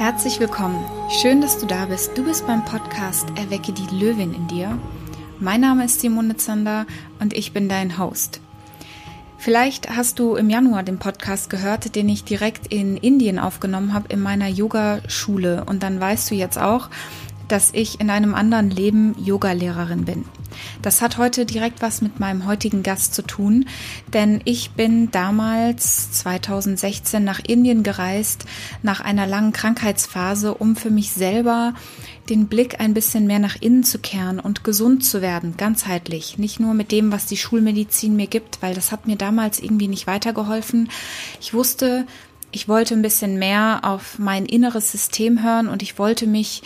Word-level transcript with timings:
Herzlich 0.00 0.40
willkommen. 0.40 0.82
Schön, 1.10 1.42
dass 1.42 1.58
du 1.58 1.66
da 1.66 1.84
bist. 1.84 2.16
Du 2.16 2.24
bist 2.24 2.46
beim 2.46 2.64
Podcast 2.64 3.28
Erwecke 3.36 3.74
die 3.74 3.94
Löwin 3.94 4.32
in 4.32 4.48
dir. 4.48 4.78
Mein 5.38 5.60
Name 5.60 5.84
ist 5.84 6.00
Simone 6.00 6.38
Zander 6.38 6.86
und 7.20 7.34
ich 7.34 7.52
bin 7.52 7.68
dein 7.68 7.98
Host. 7.98 8.40
Vielleicht 9.36 9.94
hast 9.94 10.18
du 10.18 10.36
im 10.36 10.48
Januar 10.48 10.84
den 10.84 10.98
Podcast 10.98 11.50
gehört, 11.50 11.96
den 11.96 12.08
ich 12.08 12.24
direkt 12.24 12.68
in 12.68 12.96
Indien 12.96 13.38
aufgenommen 13.38 13.92
habe 13.92 14.08
in 14.08 14.22
meiner 14.22 14.48
Yoga-Schule. 14.48 15.64
Und 15.66 15.82
dann 15.82 16.00
weißt 16.00 16.30
du 16.30 16.34
jetzt 16.34 16.56
auch, 16.56 16.88
dass 17.48 17.68
ich 17.74 18.00
in 18.00 18.08
einem 18.08 18.34
anderen 18.34 18.70
Leben 18.70 19.14
Yogalehrerin 19.18 20.06
bin. 20.06 20.24
Das 20.82 21.02
hat 21.02 21.18
heute 21.18 21.46
direkt 21.46 21.82
was 21.82 22.02
mit 22.02 22.20
meinem 22.20 22.46
heutigen 22.46 22.82
Gast 22.82 23.14
zu 23.14 23.22
tun, 23.22 23.66
denn 24.12 24.40
ich 24.44 24.70
bin 24.72 25.10
damals 25.10 26.12
2016 26.12 27.22
nach 27.22 27.40
Indien 27.46 27.82
gereist, 27.82 28.44
nach 28.82 29.00
einer 29.00 29.26
langen 29.26 29.52
Krankheitsphase, 29.52 30.54
um 30.54 30.76
für 30.76 30.90
mich 30.90 31.12
selber 31.12 31.74
den 32.28 32.46
Blick 32.46 32.80
ein 32.80 32.94
bisschen 32.94 33.26
mehr 33.26 33.40
nach 33.40 33.56
innen 33.60 33.82
zu 33.84 33.98
kehren 33.98 34.38
und 34.40 34.64
gesund 34.64 35.04
zu 35.04 35.20
werden, 35.20 35.56
ganzheitlich. 35.56 36.38
Nicht 36.38 36.60
nur 36.60 36.74
mit 36.74 36.92
dem, 36.92 37.12
was 37.12 37.26
die 37.26 37.36
Schulmedizin 37.36 38.16
mir 38.16 38.28
gibt, 38.28 38.62
weil 38.62 38.74
das 38.74 38.92
hat 38.92 39.06
mir 39.06 39.16
damals 39.16 39.58
irgendwie 39.58 39.88
nicht 39.88 40.06
weitergeholfen. 40.06 40.88
Ich 41.40 41.52
wusste, 41.52 42.06
ich 42.52 42.68
wollte 42.68 42.94
ein 42.94 43.02
bisschen 43.02 43.38
mehr 43.38 43.80
auf 43.82 44.18
mein 44.18 44.46
inneres 44.46 44.90
System 44.92 45.42
hören 45.42 45.68
und 45.68 45.82
ich 45.82 45.98
wollte 45.98 46.26
mich 46.26 46.62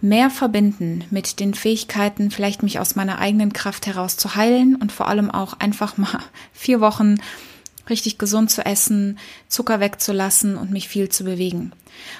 mehr 0.00 0.30
verbinden 0.30 1.04
mit 1.10 1.40
den 1.40 1.54
Fähigkeiten, 1.54 2.30
vielleicht 2.30 2.62
mich 2.62 2.78
aus 2.78 2.96
meiner 2.96 3.18
eigenen 3.18 3.52
Kraft 3.52 3.86
heraus 3.86 4.16
zu 4.16 4.34
heilen 4.34 4.76
und 4.76 4.92
vor 4.92 5.08
allem 5.08 5.30
auch 5.30 5.54
einfach 5.58 5.96
mal 5.96 6.20
vier 6.52 6.80
Wochen 6.80 7.16
richtig 7.88 8.18
gesund 8.18 8.50
zu 8.50 8.64
essen, 8.66 9.18
Zucker 9.48 9.80
wegzulassen 9.80 10.56
und 10.56 10.70
mich 10.70 10.88
viel 10.88 11.08
zu 11.08 11.24
bewegen. 11.24 11.72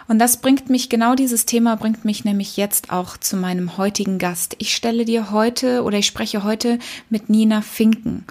Und 0.08 0.18
das 0.18 0.38
bringt 0.38 0.70
mich, 0.70 0.88
genau 0.88 1.14
dieses 1.14 1.44
Thema 1.44 1.76
bringt 1.76 2.04
mich 2.04 2.24
nämlich 2.24 2.56
jetzt 2.56 2.92
auch 2.92 3.16
zu 3.16 3.36
meinem 3.36 3.76
heutigen 3.76 4.18
Gast. 4.18 4.54
Ich 4.58 4.74
stelle 4.74 5.04
dir 5.04 5.30
heute 5.30 5.82
oder 5.82 5.98
ich 5.98 6.06
spreche 6.06 6.44
heute 6.44 6.78
mit 7.10 7.28
Nina 7.28 7.62
Finken. 7.62 8.24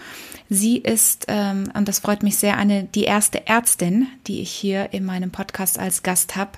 Sie 0.49 0.77
ist, 0.77 1.25
ähm, 1.27 1.71
und 1.73 1.87
das 1.87 1.99
freut 1.99 2.21
mich 2.21 2.37
sehr, 2.37 2.57
eine 2.57 2.83
die 2.83 3.03
erste 3.03 3.47
Ärztin, 3.47 4.07
die 4.27 4.41
ich 4.41 4.51
hier 4.51 4.93
in 4.93 5.03
meinem 5.03 5.31
Podcast 5.31 5.79
als 5.79 6.03
Gast 6.03 6.35
habe. 6.35 6.51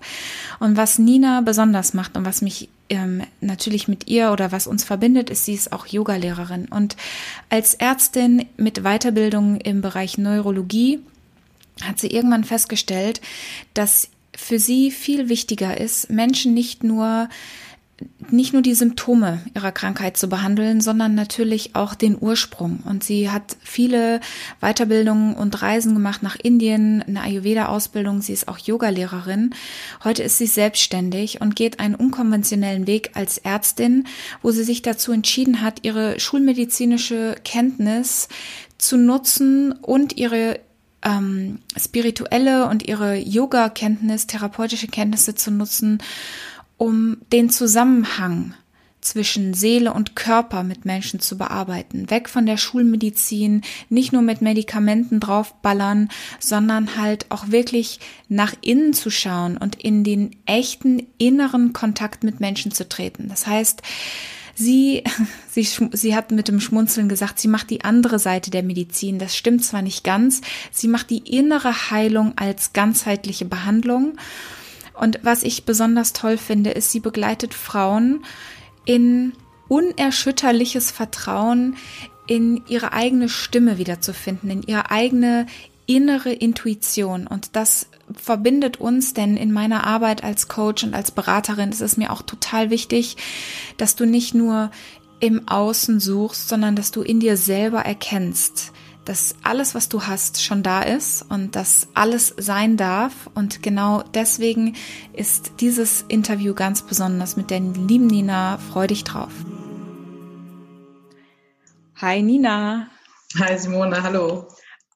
Und 0.59 0.75
was 0.75 0.99
Nina 0.99 1.41
besonders 1.41 1.93
macht 1.93 2.17
und 2.17 2.25
was 2.25 2.41
mich 2.41 2.69
ähm, 2.89 3.23
natürlich 3.41 3.87
mit 3.87 4.07
ihr 4.07 4.31
oder 4.31 4.51
was 4.51 4.67
uns 4.67 4.83
verbindet, 4.83 5.29
ist, 5.29 5.45
sie 5.45 5.53
ist 5.53 5.71
auch 5.71 5.87
Yogalehrerin. 5.87 6.67
Und 6.67 6.95
als 7.49 7.73
Ärztin 7.73 8.45
mit 8.57 8.83
Weiterbildung 8.83 9.59
im 9.61 9.81
Bereich 9.81 10.17
Neurologie 10.17 10.99
hat 11.83 11.99
sie 11.99 12.07
irgendwann 12.07 12.43
festgestellt, 12.43 13.21
dass 13.73 14.09
für 14.35 14.59
sie 14.59 14.91
viel 14.91 15.29
wichtiger 15.29 15.79
ist, 15.79 16.09
Menschen 16.09 16.53
nicht 16.53 16.83
nur 16.83 17.29
nicht 18.29 18.53
nur 18.53 18.61
die 18.61 18.75
Symptome 18.75 19.41
ihrer 19.55 19.71
Krankheit 19.71 20.17
zu 20.17 20.27
behandeln, 20.27 20.81
sondern 20.81 21.15
natürlich 21.15 21.75
auch 21.75 21.95
den 21.95 22.17
Ursprung. 22.19 22.79
Und 22.85 23.03
sie 23.03 23.31
hat 23.31 23.57
viele 23.63 24.19
Weiterbildungen 24.61 25.35
und 25.35 25.61
Reisen 25.61 25.93
gemacht 25.93 26.21
nach 26.21 26.35
Indien, 26.35 27.01
eine 27.01 27.21
Ayurveda-Ausbildung. 27.21 28.21
Sie 28.21 28.33
ist 28.33 28.47
auch 28.47 28.59
Yogalehrerin. 28.59 29.55
Heute 30.03 30.23
ist 30.23 30.37
sie 30.37 30.45
selbstständig 30.45 31.41
und 31.41 31.55
geht 31.55 31.79
einen 31.79 31.95
unkonventionellen 31.95 32.85
Weg 32.85 33.11
als 33.13 33.39
Ärztin, 33.39 34.05
wo 34.41 34.51
sie 34.51 34.63
sich 34.63 34.81
dazu 34.81 35.11
entschieden 35.11 35.61
hat, 35.61 35.79
ihre 35.83 36.19
schulmedizinische 36.19 37.35
Kenntnis 37.43 38.27
zu 38.77 38.97
nutzen 38.97 39.71
und 39.71 40.17
ihre 40.17 40.59
ähm, 41.03 41.59
spirituelle 41.77 42.67
und 42.67 42.87
ihre 42.87 43.15
Yoga-Kenntnis, 43.15 44.27
therapeutische 44.27 44.87
Kenntnisse 44.87 45.35
zu 45.35 45.51
nutzen, 45.51 45.99
um 46.77 47.17
den 47.31 47.49
Zusammenhang 47.49 48.53
zwischen 49.01 49.53
Seele 49.53 49.93
und 49.93 50.15
Körper 50.15 50.63
mit 50.63 50.85
Menschen 50.85 51.19
zu 51.19 51.37
bearbeiten. 51.37 52.09
Weg 52.09 52.29
von 52.29 52.45
der 52.45 52.57
Schulmedizin, 52.57 53.61
nicht 53.89 54.11
nur 54.11 54.21
mit 54.21 54.41
Medikamenten 54.41 55.19
draufballern, 55.19 56.09
sondern 56.39 56.97
halt 56.97 57.25
auch 57.29 57.49
wirklich 57.49 57.99
nach 58.27 58.53
innen 58.61 58.93
zu 58.93 59.09
schauen 59.09 59.57
und 59.57 59.81
in 59.81 60.03
den 60.03 60.35
echten 60.45 61.07
inneren 61.17 61.73
Kontakt 61.73 62.23
mit 62.23 62.39
Menschen 62.39 62.71
zu 62.71 62.87
treten. 62.87 63.29
Das 63.29 63.47
heißt, 63.47 63.81
Sie, 64.59 65.03
sie, 65.51 65.67
sie 65.91 66.15
hat 66.15 66.31
mit 66.31 66.47
dem 66.47 66.59
Schmunzeln 66.59 67.07
gesagt, 67.07 67.39
sie 67.39 67.47
macht 67.47 67.69
die 67.69 67.83
andere 67.83 68.17
Seite 68.17 68.49
der 68.49 68.63
Medizin. 68.63 69.19
Das 69.19 69.37
stimmt 69.37 69.63
zwar 69.63 69.83
nicht 69.83 70.03
ganz. 70.03 70.41
Sie 70.71 70.87
macht 70.87 71.11
die 71.11 71.19
innere 71.19 71.91
Heilung 71.91 72.33
als 72.37 72.73
ganzheitliche 72.73 73.45
Behandlung. 73.45 74.17
Und 74.99 75.19
was 75.23 75.43
ich 75.43 75.65
besonders 75.65 76.13
toll 76.13 76.37
finde, 76.37 76.71
ist, 76.71 76.91
sie 76.91 76.99
begleitet 76.99 77.53
Frauen 77.53 78.23
in 78.85 79.33
unerschütterliches 79.67 80.91
Vertrauen 80.91 81.75
in 82.25 82.63
ihre 82.67 82.93
eigene 82.93 83.29
Stimme 83.29 83.77
wiederzufinden, 83.77 84.49
in 84.49 84.63
ihre 84.63 84.91
eigene 84.91 85.45
innere 85.85 86.33
Intuition. 86.33 87.27
Und 87.27 87.55
das 87.55 87.87
verbindet 88.13 88.77
uns, 88.79 89.13
denn 89.13 89.37
in 89.37 89.51
meiner 89.51 89.85
Arbeit 89.85 90.23
als 90.23 90.47
Coach 90.47 90.83
und 90.83 90.93
als 90.93 91.11
Beraterin 91.11 91.69
ist 91.69 91.81
es 91.81 91.97
mir 91.97 92.11
auch 92.11 92.21
total 92.21 92.69
wichtig, 92.69 93.17
dass 93.77 93.95
du 93.95 94.05
nicht 94.05 94.33
nur 94.33 94.69
im 95.19 95.47
Außen 95.47 95.99
suchst, 95.99 96.49
sondern 96.49 96.75
dass 96.75 96.91
du 96.91 97.01
in 97.01 97.19
dir 97.19 97.37
selber 97.37 97.79
erkennst, 97.79 98.71
dass 99.07 99.35
alles, 99.41 99.73
was 99.73 99.87
du 99.87 100.03
hast, 100.03 100.43
schon 100.43 100.63
da 100.63 100.81
ist 100.81 101.23
und 101.29 101.55
dass 101.55 101.87
alles 101.93 102.33
sein 102.37 102.75
darf. 102.75 103.29
Und 103.35 103.63
genau 103.63 104.03
deswegen 104.13 104.75
ist 105.13 105.53
dieses 105.61 106.03
Interview 106.09 106.53
ganz 106.53 106.81
besonders 106.81 107.37
mit 107.37 107.49
der 107.49 107.61
lieben 107.61 108.07
Nina. 108.07 108.57
Freu 108.57 108.87
dich 108.87 109.05
drauf. 109.05 109.31
Hi 111.95 112.21
Nina. 112.21 112.87
Hi 113.39 113.57
Simone, 113.57 114.03
hallo. 114.03 114.47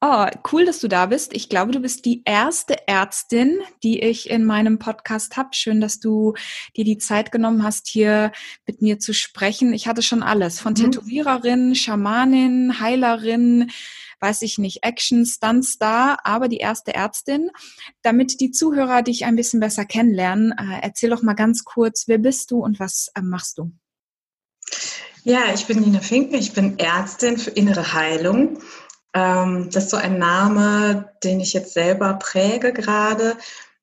Oh, 0.04 0.26
cool, 0.50 0.64
dass 0.64 0.80
du 0.80 0.88
da 0.88 1.06
bist. 1.06 1.32
Ich 1.32 1.48
glaube, 1.48 1.70
du 1.70 1.78
bist 1.78 2.04
die 2.06 2.22
erste 2.24 2.88
Ärztin, 2.88 3.60
die 3.84 4.00
ich 4.00 4.28
in 4.28 4.44
meinem 4.44 4.80
Podcast 4.80 5.36
habe. 5.36 5.50
Schön, 5.52 5.80
dass 5.80 6.00
du 6.00 6.34
dir 6.76 6.82
die 6.84 6.98
Zeit 6.98 7.30
genommen 7.30 7.62
hast, 7.62 7.86
hier 7.86 8.32
mit 8.66 8.82
mir 8.82 8.98
zu 8.98 9.14
sprechen. 9.14 9.72
Ich 9.72 9.86
hatte 9.86 10.02
schon 10.02 10.24
alles, 10.24 10.58
von 10.58 10.72
mhm. 10.72 10.90
Tätowiererin, 10.90 11.76
Schamanin, 11.76 12.80
Heilerin, 12.80 13.70
weiß 14.18 14.42
ich 14.42 14.58
nicht, 14.58 14.82
Action, 14.82 15.24
Stuntstar, 15.24 16.18
aber 16.24 16.48
die 16.48 16.56
erste 16.56 16.96
Ärztin. 16.96 17.50
Damit 18.02 18.40
die 18.40 18.50
Zuhörer 18.50 19.02
dich 19.02 19.24
ein 19.24 19.36
bisschen 19.36 19.60
besser 19.60 19.84
kennenlernen, 19.84 20.50
äh, 20.50 20.80
erzähl 20.82 21.10
doch 21.10 21.22
mal 21.22 21.34
ganz 21.34 21.62
kurz, 21.62 22.08
wer 22.08 22.18
bist 22.18 22.50
du 22.50 22.58
und 22.58 22.80
was 22.80 23.12
äh, 23.14 23.22
machst 23.22 23.58
du? 23.58 23.70
Ja, 25.22 25.54
ich 25.54 25.66
bin 25.66 25.78
Nina 25.78 26.00
Finken, 26.00 26.34
ich 26.34 26.52
bin 26.54 26.76
Ärztin 26.80 27.38
für 27.38 27.50
innere 27.50 27.94
Heilung 27.94 28.58
ähm, 29.14 29.68
das 29.70 29.84
ist 29.84 29.90
so 29.90 29.96
ein 29.96 30.18
Name, 30.18 31.10
den 31.22 31.40
ich 31.40 31.52
jetzt 31.52 31.74
selber 31.74 32.14
präge 32.14 32.72
gerade. 32.72 33.36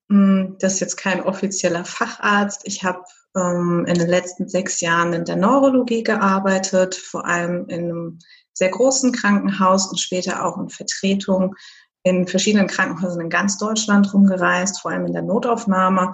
Hm, 0.10 0.56
das 0.60 0.74
ist 0.74 0.80
jetzt 0.80 0.98
kein 0.98 1.22
offizieller 1.22 1.86
Facharzt. 1.86 2.62
Ich 2.64 2.84
habe 2.84 3.04
ähm, 3.36 3.86
in 3.88 3.96
den 3.96 4.10
letzten 4.10 4.50
sechs 4.50 4.82
Jahren 4.82 5.14
in 5.14 5.26
der 5.26 5.36
Neurologie 5.36 6.04
gearbeitet, 6.04 6.96
vor 6.96 7.26
allem 7.26 7.68
in 7.68 7.86
einem 7.86 8.20
sehr 8.54 8.70
großen 8.70 9.12
Krankenhaus 9.12 9.88
und 9.88 10.00
später 10.00 10.46
auch 10.46 10.58
in 10.58 10.70
Vertretung 10.70 11.56
in 12.04 12.28
verschiedenen 12.28 12.68
Krankenhäusern 12.68 13.22
in 13.22 13.30
ganz 13.30 13.58
Deutschland 13.58 14.14
rumgereist, 14.14 14.82
vor 14.82 14.92
allem 14.92 15.06
in 15.06 15.14
der 15.14 15.22
Notaufnahme. 15.22 16.14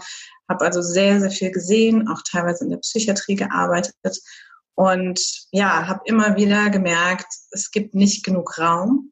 Habe 0.50 0.66
also 0.66 0.82
sehr, 0.82 1.20
sehr 1.20 1.32
viel 1.32 1.52
gesehen, 1.52 2.08
auch 2.08 2.22
teilweise 2.30 2.64
in 2.64 2.72
der 2.72 2.78
Psychiatrie 2.78 3.36
gearbeitet 3.36 3.96
und 4.76 5.20
ja, 5.52 5.88
habe 5.88 6.02
immer 6.06 6.36
wieder 6.36 6.70
gemerkt, 6.70 7.34
es 7.52 7.72
gibt 7.72 7.96
nicht 7.96 8.26
genug 8.26 8.60
Raum, 8.60 9.12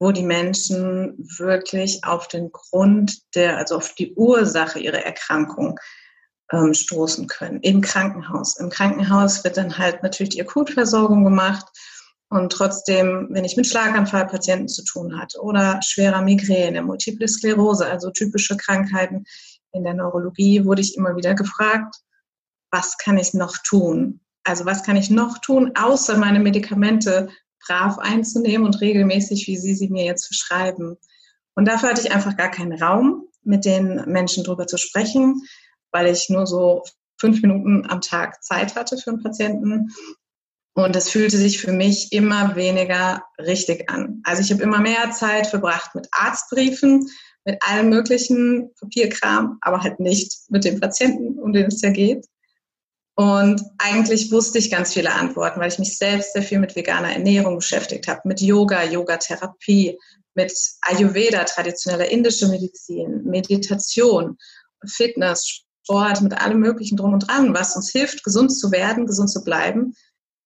wo 0.00 0.12
die 0.12 0.24
Menschen 0.24 1.14
wirklich 1.38 2.04
auf 2.04 2.28
den 2.28 2.50
Grund 2.52 3.18
der, 3.34 3.58
also 3.58 3.76
auf 3.76 3.94
die 3.94 4.14
Ursache 4.14 4.78
ihrer 4.78 5.04
Erkrankung 5.04 5.78
ähm, 6.52 6.74
stoßen 6.74 7.26
können. 7.26 7.60
Im 7.60 7.80
Krankenhaus. 7.80 8.58
Im 8.58 8.70
Krankenhaus 8.70 9.44
wird 9.44 9.56
dann 9.56 9.78
halt 9.78 10.02
natürlich 10.02 10.30
die 10.30 10.42
Akutversorgung 10.42 11.24
gemacht. 11.24 11.66
Und 12.30 12.52
trotzdem, 12.52 13.28
wenn 13.30 13.44
ich 13.44 13.56
mit 13.56 13.66
Schlaganfallpatienten 13.66 14.68
zu 14.68 14.84
tun 14.84 15.18
hatte 15.18 15.40
oder 15.40 15.80
schwerer 15.82 16.22
Migräne, 16.22 16.82
Multiple 16.82 17.26
Sklerose, 17.26 17.86
also 17.86 18.10
typische 18.10 18.56
Krankheiten 18.56 19.24
in 19.72 19.84
der 19.84 19.94
Neurologie, 19.94 20.64
wurde 20.64 20.82
ich 20.82 20.96
immer 20.96 21.16
wieder 21.16 21.34
gefragt, 21.34 21.96
was 22.70 22.98
kann 22.98 23.16
ich 23.16 23.32
noch 23.32 23.56
tun? 23.64 24.20
Also 24.48 24.64
was 24.64 24.82
kann 24.82 24.96
ich 24.96 25.10
noch 25.10 25.38
tun, 25.38 25.72
außer 25.74 26.16
meine 26.16 26.40
Medikamente 26.40 27.28
brav 27.66 27.98
einzunehmen 27.98 28.66
und 28.66 28.80
regelmäßig, 28.80 29.46
wie 29.46 29.56
Sie 29.56 29.74
sie 29.74 29.88
mir 29.88 30.04
jetzt 30.04 30.26
verschreiben. 30.26 30.96
Und 31.54 31.68
dafür 31.68 31.90
hatte 31.90 32.00
ich 32.00 32.12
einfach 32.12 32.36
gar 32.36 32.50
keinen 32.50 32.80
Raum, 32.80 33.24
mit 33.42 33.64
den 33.64 34.04
Menschen 34.06 34.44
drüber 34.44 34.66
zu 34.66 34.78
sprechen, 34.78 35.42
weil 35.90 36.06
ich 36.06 36.28
nur 36.30 36.46
so 36.46 36.82
fünf 37.18 37.42
Minuten 37.42 37.86
am 37.88 38.00
Tag 38.00 38.42
Zeit 38.42 38.74
hatte 38.74 38.96
für 38.96 39.10
einen 39.10 39.22
Patienten. 39.22 39.92
Und 40.74 40.94
es 40.94 41.10
fühlte 41.10 41.36
sich 41.36 41.60
für 41.60 41.72
mich 41.72 42.12
immer 42.12 42.54
weniger 42.54 43.24
richtig 43.38 43.90
an. 43.90 44.22
Also 44.24 44.42
ich 44.42 44.52
habe 44.52 44.62
immer 44.62 44.78
mehr 44.78 45.10
Zeit 45.10 45.48
verbracht 45.48 45.94
mit 45.94 46.08
Arztbriefen, 46.12 47.08
mit 47.44 47.58
allem 47.66 47.88
möglichen 47.88 48.72
Papierkram, 48.80 49.58
aber 49.60 49.82
halt 49.82 49.98
nicht 49.98 50.32
mit 50.48 50.64
dem 50.64 50.78
Patienten, 50.78 51.38
um 51.38 51.52
den 51.52 51.66
es 51.66 51.82
ja 51.82 51.90
geht. 51.90 52.26
Und 53.18 53.60
eigentlich 53.78 54.30
wusste 54.30 54.58
ich 54.58 54.70
ganz 54.70 54.92
viele 54.92 55.12
Antworten, 55.12 55.58
weil 55.58 55.72
ich 55.72 55.80
mich 55.80 55.98
selbst 55.98 56.34
sehr 56.34 56.42
viel 56.44 56.60
mit 56.60 56.76
veganer 56.76 57.12
Ernährung 57.12 57.56
beschäftigt 57.56 58.06
habe, 58.06 58.20
mit 58.22 58.40
Yoga, 58.40 58.84
Yogatherapie, 58.84 59.98
mit 60.34 60.52
Ayurveda, 60.82 61.42
traditioneller 61.42 62.08
indischer 62.08 62.46
Medizin, 62.46 63.24
Meditation, 63.24 64.38
Fitness, 64.86 65.64
Sport, 65.84 66.20
mit 66.20 66.40
allem 66.40 66.60
Möglichen 66.60 66.96
drum 66.96 67.12
und 67.12 67.26
dran, 67.26 67.52
was 67.54 67.74
uns 67.74 67.90
hilft, 67.90 68.22
gesund 68.22 68.56
zu 68.56 68.70
werden, 68.70 69.04
gesund 69.04 69.30
zu 69.30 69.42
bleiben. 69.42 69.96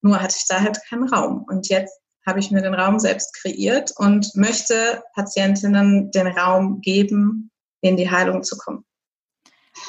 Nur 0.01 0.23
hatte 0.23 0.37
ich 0.39 0.47
da 0.49 0.63
halt 0.63 0.79
keinen 0.89 1.11
Raum. 1.11 1.45
Und 1.47 1.69
jetzt 1.69 2.01
habe 2.27 2.41
ich 2.41 2.51
mir 2.51 2.63
den 2.63 2.73
Raum 2.73 2.99
selbst 2.99 3.35
kreiert 3.35 3.93
und 3.99 4.35
möchte 4.35 5.03
Patientinnen 5.15 6.11
den 6.11 6.27
Raum 6.27 6.81
geben, 6.81 7.51
in 7.83 7.99
die 7.99 8.11
Heilung 8.11 8.43
zu 8.43 8.57
kommen. 8.57 8.87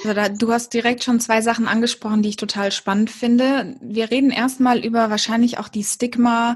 Also 0.03 0.13
da, 0.13 0.30
du 0.30 0.51
hast 0.51 0.74
direkt 0.74 1.03
schon 1.03 1.19
zwei 1.19 1.41
Sachen 1.41 1.68
angesprochen, 1.68 2.21
die 2.21 2.30
ich 2.30 2.35
total 2.38 2.71
spannend 2.71 3.09
finde. 3.09 3.75
Wir 3.81 4.12
reden 4.12 4.31
erstmal 4.31 4.80
über 4.80 5.09
wahrscheinlich 5.09 5.57
auch 5.57 5.68
die 5.68 5.83
Stigma 5.83 6.56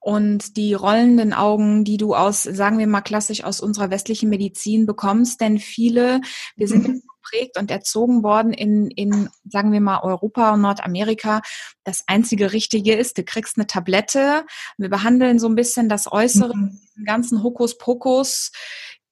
und 0.00 0.56
die 0.56 0.74
rollenden 0.74 1.32
Augen, 1.32 1.84
die 1.84 1.96
du 1.96 2.14
aus, 2.14 2.44
sagen 2.44 2.78
wir 2.78 2.86
mal 2.86 3.00
klassisch, 3.00 3.42
aus 3.42 3.60
unserer 3.60 3.90
westlichen 3.90 4.28
Medizin 4.30 4.86
bekommst. 4.86 5.40
Denn 5.40 5.58
viele, 5.58 6.20
wir 6.56 6.68
sind 6.68 6.86
mhm. 6.86 7.02
geprägt 7.22 7.58
und 7.58 7.70
erzogen 7.70 8.22
worden 8.22 8.52
in, 8.52 8.90
in, 8.90 9.28
sagen 9.44 9.72
wir 9.72 9.80
mal, 9.80 10.00
Europa 10.02 10.54
und 10.54 10.60
Nordamerika. 10.60 11.42
Das 11.84 12.04
einzige 12.06 12.52
Richtige 12.52 12.94
ist, 12.94 13.18
du 13.18 13.24
kriegst 13.24 13.58
eine 13.58 13.66
Tablette. 13.66 14.44
Wir 14.76 14.88
behandeln 14.88 15.38
so 15.38 15.48
ein 15.48 15.56
bisschen 15.56 15.88
das 15.88 16.10
Äußere, 16.10 16.56
mhm. 16.56 16.80
den 16.96 17.04
ganzen 17.04 17.42
Hokuspokus 17.42 18.52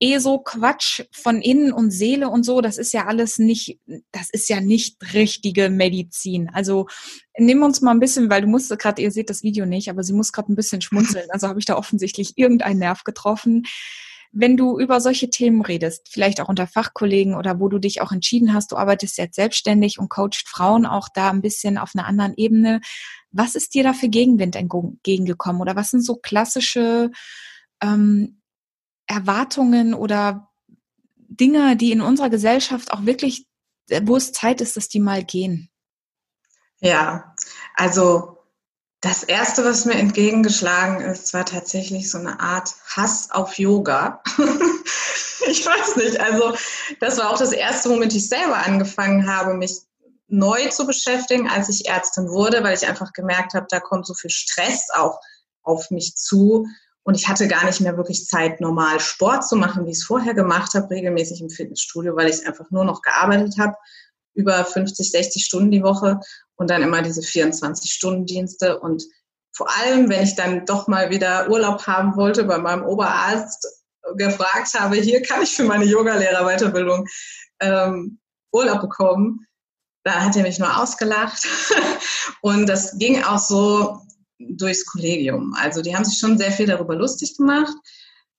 eh 0.01 0.19
so 0.19 0.39
Quatsch 0.39 1.03
von 1.13 1.41
Innen 1.41 1.73
und 1.73 1.91
Seele 1.91 2.29
und 2.29 2.45
so, 2.45 2.61
das 2.61 2.77
ist 2.79 2.93
ja 2.93 3.07
alles 3.07 3.39
nicht, 3.39 3.79
das 4.13 4.29
ist 4.31 4.49
ja 4.49 4.61
nicht 4.61 4.97
richtige 5.15 5.71
Medizin. 5.71 6.51
Also 6.53 6.87
nimm 7.39 7.63
uns 7.63 7.81
mal 7.81 7.93
ein 7.93 8.01
bisschen, 8.01 8.29
weil 8.29 8.43
du 8.43 8.49
musst 8.49 8.77
gerade, 8.79 9.01
ihr 9.01 9.11
seht 9.11 9.31
das 9.31 9.43
Video 9.43 9.65
nicht, 9.65 9.89
aber 9.89 10.03
sie 10.03 10.13
muss 10.13 10.33
gerade 10.33 10.53
ein 10.53 10.57
bisschen 10.57 10.83
schmunzeln. 10.83 11.31
Also 11.31 11.49
habe 11.49 11.59
ich 11.59 11.65
da 11.65 11.77
offensichtlich 11.77 12.35
irgendeinen 12.37 12.81
Nerv 12.81 13.05
getroffen. 13.05 13.65
Wenn 14.33 14.59
du 14.59 14.79
über 14.79 15.01
solche 15.01 15.31
Themen 15.31 15.63
redest, 15.63 16.09
vielleicht 16.11 16.43
auch 16.43 16.49
unter 16.49 16.67
Fachkollegen 16.67 17.35
oder 17.35 17.59
wo 17.59 17.69
du 17.69 17.79
dich 17.79 18.03
auch 18.03 18.13
entschieden 18.13 18.53
hast, 18.53 18.73
du 18.73 18.77
arbeitest 18.77 19.17
jetzt 19.17 19.37
selbstständig 19.37 19.99
und 19.99 20.11
coacht 20.11 20.47
Frauen 20.47 20.85
auch 20.85 21.09
da 21.15 21.31
ein 21.31 21.41
bisschen 21.41 21.79
auf 21.79 21.93
einer 21.95 22.07
anderen 22.07 22.35
Ebene. 22.37 22.81
Was 23.31 23.55
ist 23.55 23.73
dir 23.73 23.83
da 23.83 23.95
für 23.95 24.09
Gegenwind 24.09 24.57
entgegengekommen? 24.57 25.63
Oder 25.63 25.75
was 25.75 25.91
sind 25.91 26.05
so 26.05 26.17
klassische 26.17 27.11
ähm, 27.83 28.43
Erwartungen 29.07 29.95
oder 29.95 30.49
Dinge, 31.17 31.77
die 31.77 31.93
in 31.93 32.01
unserer 32.01 32.31
Gesellschaft 32.31 32.93
auch 32.93 33.05
wirklich, 33.05 33.47
wo 34.03 34.17
es 34.17 34.33
Zeit 34.33 34.61
ist, 34.61 34.77
dass 34.77 34.89
die 34.89 35.01
mal 35.01 35.25
gehen? 35.25 35.71
Ja, 36.81 37.35
also 37.75 38.39
das 39.01 39.23
Erste, 39.23 39.65
was 39.65 39.85
mir 39.85 39.95
entgegengeschlagen 39.95 41.01
ist, 41.01 41.33
war 41.35 41.45
tatsächlich 41.45 42.11
so 42.11 42.19
eine 42.19 42.41
Art 42.41 42.75
Hass 42.97 43.31
auf 43.31 43.59
Yoga. 43.59 44.23
ich 45.47 45.65
weiß 45.65 45.97
nicht, 45.97 46.21
also 46.21 46.57
das 47.01 47.19
war 47.19 47.31
auch 47.31 47.39
das 47.39 47.53
Erste, 47.53 47.91
womit 47.91 48.15
ich 48.15 48.29
selber 48.29 48.57
angefangen 48.57 49.29
habe, 49.29 49.55
mich 49.55 49.83
neu 50.29 50.69
zu 50.71 50.87
beschäftigen, 50.87 51.49
als 51.49 51.69
ich 51.69 51.89
Ärztin 51.89 52.29
wurde, 52.29 52.65
weil 52.65 52.75
ich 52.75 52.89
einfach 52.89 53.13
gemerkt 53.13 53.55
habe, 53.55 53.67
da 53.71 53.81
kommt 53.81 54.07
so 54.07 54.15
viel 54.15 54.31
Stress 54.31 54.89
auch 54.95 55.21
auf 55.63 55.91
mich 55.91 56.17
zu, 56.17 56.67
und 57.07 57.15
ich 57.15 57.29
hatte 57.29 57.47
gar 57.47 57.65
nicht 57.65 57.81
mehr 57.81 57.97
wirklich 57.97 58.27
Zeit, 58.27 58.61
normal 58.61 58.99
Sport 58.99 59.47
zu 59.47 59.55
machen, 59.55 59.87
wie 59.87 59.93
ich 59.93 59.99
es 59.99 60.05
vorher 60.05 60.35
gemacht 60.35 60.75
habe, 60.75 60.91
regelmäßig 60.91 61.41
im 61.41 61.51
Fitnessstudio, 61.51 62.17
weil 62.17 62.29
ich 62.29 62.45
einfach 62.45 62.69
nur 62.73 62.85
noch 62.85 63.01
gearbeitet 63.01 63.55
habe, 63.61 63.77
über 64.35 64.65
50, 64.65 65.13
60 65.13 65.45
Stunden 65.45 65.71
die 65.71 65.85
Woche 65.85 66.19
und 66.57 66.69
dann 66.69 66.83
immer 66.83 67.03
diese 67.03 67.21
24-Stunden-Dienste. 67.21 68.81
Und 68.81 69.05
vor 69.53 69.69
allem, 69.77 70.09
wenn 70.09 70.25
ich 70.25 70.35
dann 70.35 70.67
doch 70.67 70.89
mal 70.89 71.11
wieder 71.11 71.49
Urlaub 71.49 71.87
haben 71.87 72.17
wollte, 72.17 72.43
bei 72.43 72.59
meinem 72.59 72.85
Oberarzt 72.85 73.85
gefragt 74.17 74.75
habe, 74.75 74.97
hier 74.97 75.23
kann 75.23 75.43
ich 75.43 75.55
für 75.55 75.65
meine 75.65 75.85
Yogalehrerweiterbildung 75.85 77.07
ähm, 77.61 78.19
Urlaub 78.51 78.81
bekommen, 78.81 79.47
da 80.03 80.25
hat 80.25 80.35
er 80.35 80.43
mich 80.43 80.59
nur 80.59 80.77
ausgelacht. 80.77 81.47
und 82.41 82.69
das 82.69 82.99
ging 82.99 83.23
auch 83.23 83.39
so 83.39 84.06
durchs 84.39 84.85
Kollegium. 84.87 85.55
Also 85.57 85.83
die 85.83 85.95
haben 85.95 86.05
sich 86.05 86.19
schon 86.19 86.39
sehr 86.39 86.53
viel 86.53 86.67
darüber 86.67 86.95
lustig 86.95 87.37
gemacht. 87.37 87.75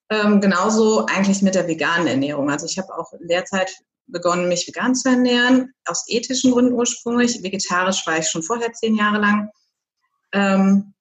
Ähm, 0.09 0.39
genauso 0.39 1.05
eigentlich 1.05 1.41
mit 1.41 1.55
der 1.55 1.67
veganen 1.67 2.07
Ernährung. 2.07 2.49
Also 2.49 2.65
ich 2.65 2.77
habe 2.77 2.93
auch 2.97 3.11
in 3.13 3.27
der 3.27 3.45
Zeit 3.45 3.71
begonnen, 4.07 4.47
mich 4.47 4.67
vegan 4.67 4.95
zu 4.95 5.09
ernähren, 5.09 5.73
aus 5.85 6.05
ethischen 6.07 6.51
Gründen 6.51 6.73
ursprünglich. 6.73 7.43
Vegetarisch 7.43 8.05
war 8.07 8.17
ich 8.17 8.27
schon 8.29 8.43
vorher 8.43 8.71
zehn 8.73 8.95
Jahre 8.95 9.19
lang. 9.19 9.49
Ähm, 10.31 10.93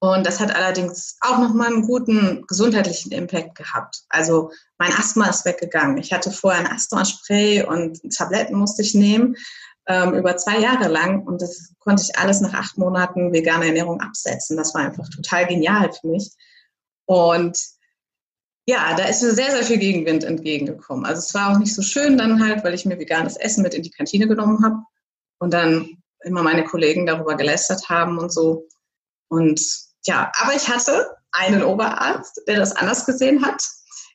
und 0.00 0.26
das 0.26 0.38
hat 0.40 0.54
allerdings 0.54 1.16
auch 1.20 1.38
nochmal 1.38 1.68
einen 1.68 1.86
guten 1.86 2.44
gesundheitlichen 2.46 3.12
Impact 3.12 3.54
gehabt. 3.54 4.02
Also 4.10 4.50
mein 4.76 4.92
Asthma 4.92 5.28
ist 5.28 5.46
weggegangen. 5.46 5.96
Ich 5.96 6.12
hatte 6.12 6.30
vorher 6.30 6.60
ein 6.60 6.72
Asthma-Spray 6.72 7.62
und 7.64 8.00
Tabletten 8.14 8.56
musste 8.56 8.82
ich 8.82 8.94
nehmen 8.94 9.36
ähm, 9.86 10.14
über 10.14 10.36
zwei 10.36 10.58
Jahre 10.58 10.88
lang 10.88 11.26
und 11.26 11.42
das 11.42 11.74
konnte 11.78 12.02
ich 12.02 12.18
alles 12.18 12.40
nach 12.40 12.54
acht 12.54 12.78
Monaten 12.78 13.32
vegane 13.32 13.66
Ernährung 13.66 14.00
absetzen. 14.00 14.56
Das 14.56 14.74
war 14.74 14.82
einfach 14.82 15.08
total 15.08 15.46
genial 15.46 15.90
für 15.92 16.08
mich. 16.08 16.30
Und 17.06 17.58
ja, 18.66 18.94
da 18.96 19.04
ist 19.04 19.22
mir 19.22 19.32
sehr, 19.32 19.50
sehr 19.50 19.62
viel 19.62 19.78
Gegenwind 19.78 20.24
entgegengekommen. 20.24 21.04
Also 21.04 21.18
es 21.18 21.34
war 21.34 21.52
auch 21.52 21.58
nicht 21.58 21.74
so 21.74 21.82
schön 21.82 22.16
dann 22.16 22.42
halt, 22.42 22.64
weil 22.64 22.72
ich 22.72 22.86
mir 22.86 22.98
veganes 22.98 23.36
Essen 23.36 23.62
mit 23.62 23.74
in 23.74 23.82
die 23.82 23.90
Kantine 23.90 24.26
genommen 24.26 24.64
habe 24.64 24.76
und 25.38 25.52
dann 25.52 26.02
immer 26.24 26.42
meine 26.42 26.64
Kollegen 26.64 27.04
darüber 27.04 27.36
gelästert 27.36 27.88
haben 27.90 28.18
und 28.18 28.32
so. 28.32 28.66
Und 29.28 29.60
ja, 30.06 30.32
aber 30.40 30.54
ich 30.54 30.68
hatte 30.68 31.14
einen 31.32 31.62
Oberarzt, 31.62 32.40
der 32.46 32.56
das 32.56 32.74
anders 32.74 33.04
gesehen 33.04 33.44
hat, 33.44 33.62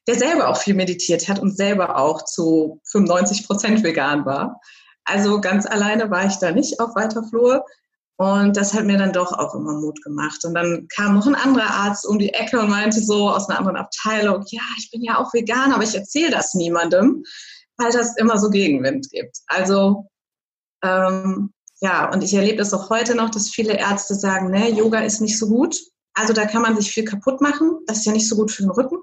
der 0.07 0.15
selber 0.15 0.47
auch 0.47 0.57
viel 0.57 0.73
meditiert 0.73 1.27
hat 1.27 1.39
und 1.39 1.55
selber 1.55 1.97
auch 1.97 2.25
zu 2.25 2.81
95 2.85 3.45
Prozent 3.45 3.83
vegan 3.83 4.25
war. 4.25 4.59
Also 5.09 5.41
ganz 5.41 5.65
alleine 5.65 6.09
war 6.09 6.25
ich 6.25 6.35
da 6.37 6.51
nicht 6.51 6.79
auf 6.79 6.95
weiter 6.95 7.23
Flur. 7.23 7.65
Und 8.17 8.57
das 8.57 8.73
hat 8.73 8.83
mir 8.83 8.97
dann 8.97 9.13
doch 9.13 9.31
auch 9.31 9.55
immer 9.55 9.79
Mut 9.79 10.03
gemacht. 10.03 10.43
Und 10.43 10.53
dann 10.53 10.87
kam 10.93 11.15
noch 11.15 11.25
ein 11.25 11.35
anderer 11.35 11.69
Arzt 11.69 12.05
um 12.05 12.19
die 12.19 12.33
Ecke 12.33 12.59
und 12.59 12.69
meinte 12.69 13.01
so 13.01 13.29
aus 13.29 13.47
einer 13.47 13.59
anderen 13.59 13.77
Abteilung, 13.77 14.43
ja, 14.47 14.61
ich 14.77 14.91
bin 14.91 15.01
ja 15.01 15.17
auch 15.17 15.33
vegan, 15.33 15.71
aber 15.71 15.83
ich 15.83 15.95
erzähle 15.95 16.29
das 16.29 16.53
niemandem, 16.53 17.23
weil 17.77 17.91
das 17.93 18.17
immer 18.17 18.37
so 18.37 18.49
Gegenwind 18.49 19.09
gibt. 19.09 19.37
Also 19.47 20.09
ähm, 20.83 21.53
ja, 21.79 22.11
und 22.11 22.21
ich 22.21 22.33
erlebe 22.33 22.57
das 22.57 22.73
auch 22.73 22.89
heute 22.89 23.15
noch, 23.15 23.29
dass 23.29 23.49
viele 23.49 23.77
Ärzte 23.77 24.15
sagen, 24.15 24.51
ne, 24.51 24.69
Yoga 24.69 24.99
ist 24.99 25.21
nicht 25.21 25.39
so 25.39 25.47
gut. 25.47 25.79
Also 26.13 26.33
da 26.33 26.45
kann 26.45 26.61
man 26.61 26.75
sich 26.75 26.91
viel 26.91 27.05
kaputt 27.05 27.39
machen. 27.39 27.79
Das 27.87 27.99
ist 27.99 28.05
ja 28.05 28.11
nicht 28.11 28.27
so 28.27 28.35
gut 28.35 28.51
für 28.51 28.63
den 28.63 28.71
Rücken 28.71 28.97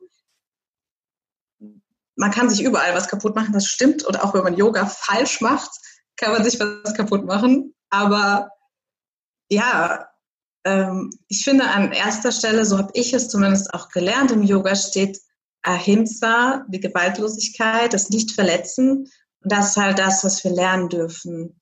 man 2.16 2.30
kann 2.30 2.50
sich 2.50 2.62
überall 2.62 2.94
was 2.94 3.08
kaputt 3.08 3.36
machen, 3.36 3.52
das 3.52 3.66
stimmt. 3.66 4.04
Und 4.04 4.22
auch 4.22 4.34
wenn 4.34 4.42
man 4.42 4.56
Yoga 4.56 4.86
falsch 4.86 5.40
macht, 5.40 5.70
kann 6.16 6.32
man 6.32 6.44
sich 6.44 6.58
was 6.58 6.94
kaputt 6.94 7.24
machen. 7.24 7.74
Aber 7.90 8.50
ja, 9.50 10.08
ähm, 10.64 11.10
ich 11.28 11.44
finde 11.44 11.68
an 11.68 11.92
erster 11.92 12.32
Stelle, 12.32 12.64
so 12.64 12.78
habe 12.78 12.90
ich 12.94 13.12
es 13.12 13.28
zumindest 13.28 13.72
auch 13.72 13.88
gelernt, 13.88 14.32
im 14.32 14.42
Yoga 14.42 14.74
steht 14.74 15.20
Ahimsa, 15.62 16.64
die 16.68 16.80
Gewaltlosigkeit, 16.80 17.92
das 17.92 18.10
Nicht-Verletzen. 18.10 19.10
Und 19.42 19.52
das 19.52 19.70
ist 19.70 19.76
halt 19.76 19.98
das, 19.98 20.24
was 20.24 20.42
wir 20.44 20.52
lernen 20.52 20.88
dürfen, 20.88 21.60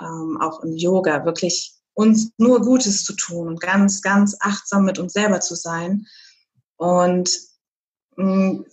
ähm, 0.00 0.38
auch 0.40 0.62
im 0.62 0.76
Yoga, 0.76 1.24
wirklich 1.24 1.74
uns 1.94 2.30
nur 2.38 2.60
Gutes 2.60 3.04
zu 3.04 3.14
tun 3.14 3.48
und 3.48 3.60
ganz, 3.60 4.00
ganz 4.00 4.36
achtsam 4.40 4.84
mit 4.84 4.98
uns 4.98 5.12
selber 5.12 5.40
zu 5.40 5.54
sein. 5.54 6.06
Und 6.76 7.30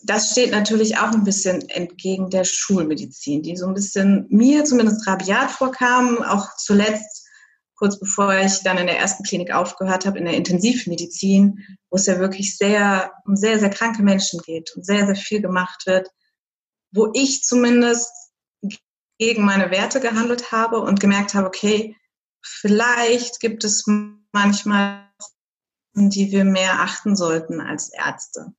das 0.04 0.32
steht 0.32 0.52
natürlich 0.52 0.98
auch 0.98 1.12
ein 1.12 1.24
bisschen 1.24 1.68
entgegen 1.70 2.30
der 2.30 2.44
Schulmedizin, 2.44 3.44
die 3.44 3.56
so 3.56 3.68
ein 3.68 3.74
bisschen 3.74 4.26
mir 4.30 4.66
zumindest 4.66 5.08
rabiat 5.08 5.52
vorkam, 5.52 6.24
auch 6.24 6.56
zuletzt 6.58 7.26
kurz 7.76 8.00
bevor 8.00 8.34
ich 8.34 8.64
dann 8.64 8.80
in 8.80 8.88
der 8.88 8.98
ersten 8.98 9.24
Klinik 9.24 9.54
aufgehört 9.54 10.06
habe, 10.06 10.18
in 10.18 10.26
der 10.26 10.34
Intensivmedizin, 10.34 11.64
wo 11.90 11.98
es 11.98 12.08
ja 12.08 12.20
wirklich 12.20 12.58
sehr 12.58 13.14
um 13.26 13.36
sehr, 13.36 13.60
sehr 13.60 13.70
kranke 13.70 14.02
Menschen 14.02 14.42
geht 14.42 14.76
und 14.76 14.84
sehr, 14.84 15.06
sehr 15.06 15.16
viel 15.16 15.42
gemacht 15.42 15.86
wird, 15.86 16.10
wo 16.92 17.12
ich 17.14 17.44
zumindest 17.44 18.12
gegen 19.20 19.46
meine 19.46 19.72
Werte 19.72 20.00
gehandelt 20.00 20.52
habe 20.52 20.80
und 20.82 21.00
gemerkt 21.00 21.36
habe, 21.36 21.48
okay, 21.48 21.96
vielleicht 22.44 23.40
gibt 23.40 23.64
es 23.64 23.86
manchmal, 24.32 25.08
die 25.94 26.32
wir 26.32 26.46
mehr 26.46 26.82
achten 26.82 27.16
sollten 27.16 27.62
als 27.62 27.92
Ärzte 27.94 28.54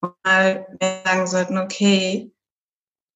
mal 0.00 0.66
sagen 1.04 1.26
sollten, 1.26 1.58
okay, 1.58 2.32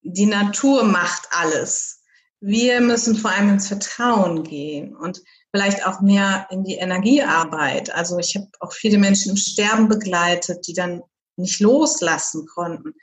die 0.01 0.25
Natur 0.25 0.83
macht 0.83 1.27
alles. 1.31 2.01
Wir 2.41 2.81
müssen 2.81 3.15
vor 3.15 3.31
allem 3.31 3.49
ins 3.49 3.69
Vertrauen 3.69 4.43
gehen 4.43 4.95
und 4.95 5.21
vielleicht 5.55 5.85
auch 5.87 6.01
mehr 6.01 6.47
in 6.51 6.63
die 6.63 6.75
Energiearbeit. 6.75 7.93
Also 7.93 8.17
ich 8.17 8.35
habe 8.35 8.47
auch 8.59 8.73
viele 8.73 8.97
Menschen 8.97 9.31
im 9.31 9.37
Sterben 9.37 9.87
begleitet, 9.87 10.67
die 10.67 10.73
dann 10.73 11.01
nicht 11.37 11.61
loslassen 11.61 12.45
konnten. 12.47 12.93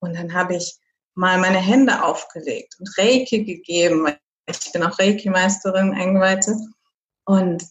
Und 0.00 0.16
dann 0.16 0.32
habe 0.32 0.56
ich 0.56 0.78
mal 1.14 1.38
meine 1.38 1.58
Hände 1.58 2.02
aufgelegt 2.02 2.76
und 2.78 2.88
Reiki 2.96 3.44
gegeben. 3.44 4.08
Ich 4.46 4.72
bin 4.72 4.82
auch 4.82 4.98
Reiki-Meisterin, 4.98 5.92
Eingeweihte. 5.92 6.56
Und 7.24 7.64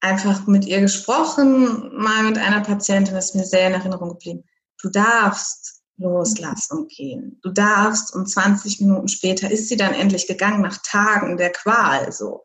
einfach 0.00 0.46
mit 0.46 0.64
ihr 0.66 0.80
gesprochen, 0.80 1.96
mal 1.96 2.24
mit 2.24 2.38
einer 2.38 2.60
Patientin, 2.60 3.14
das 3.14 3.26
ist 3.26 3.34
mir 3.34 3.44
sehr 3.44 3.68
in 3.68 3.74
Erinnerung 3.74 4.10
geblieben. 4.10 4.44
Du 4.80 4.90
darfst 4.90 5.82
loslassen 5.98 6.86
gehen. 6.88 7.40
Du 7.42 7.50
darfst 7.50 8.14
und 8.14 8.30
20 8.30 8.80
Minuten 8.80 9.08
später 9.08 9.50
ist 9.50 9.68
sie 9.68 9.76
dann 9.76 9.94
endlich 9.94 10.26
gegangen 10.26 10.62
nach 10.62 10.78
Tagen 10.82 11.36
der 11.36 11.50
Qual 11.50 12.12
so. 12.12 12.44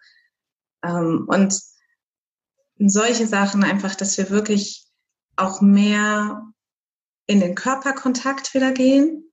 Ähm, 0.84 1.26
und 1.28 1.62
solche 2.80 3.28
Sachen 3.28 3.64
einfach, 3.64 3.96
dass 3.96 4.18
wir 4.18 4.30
wirklich 4.30 4.88
auch 5.36 5.62
mehr 5.62 6.54
in 7.28 7.40
den 7.40 7.56
Körperkontakt 7.56 8.54
wieder 8.54 8.72
gehen. 8.72 9.32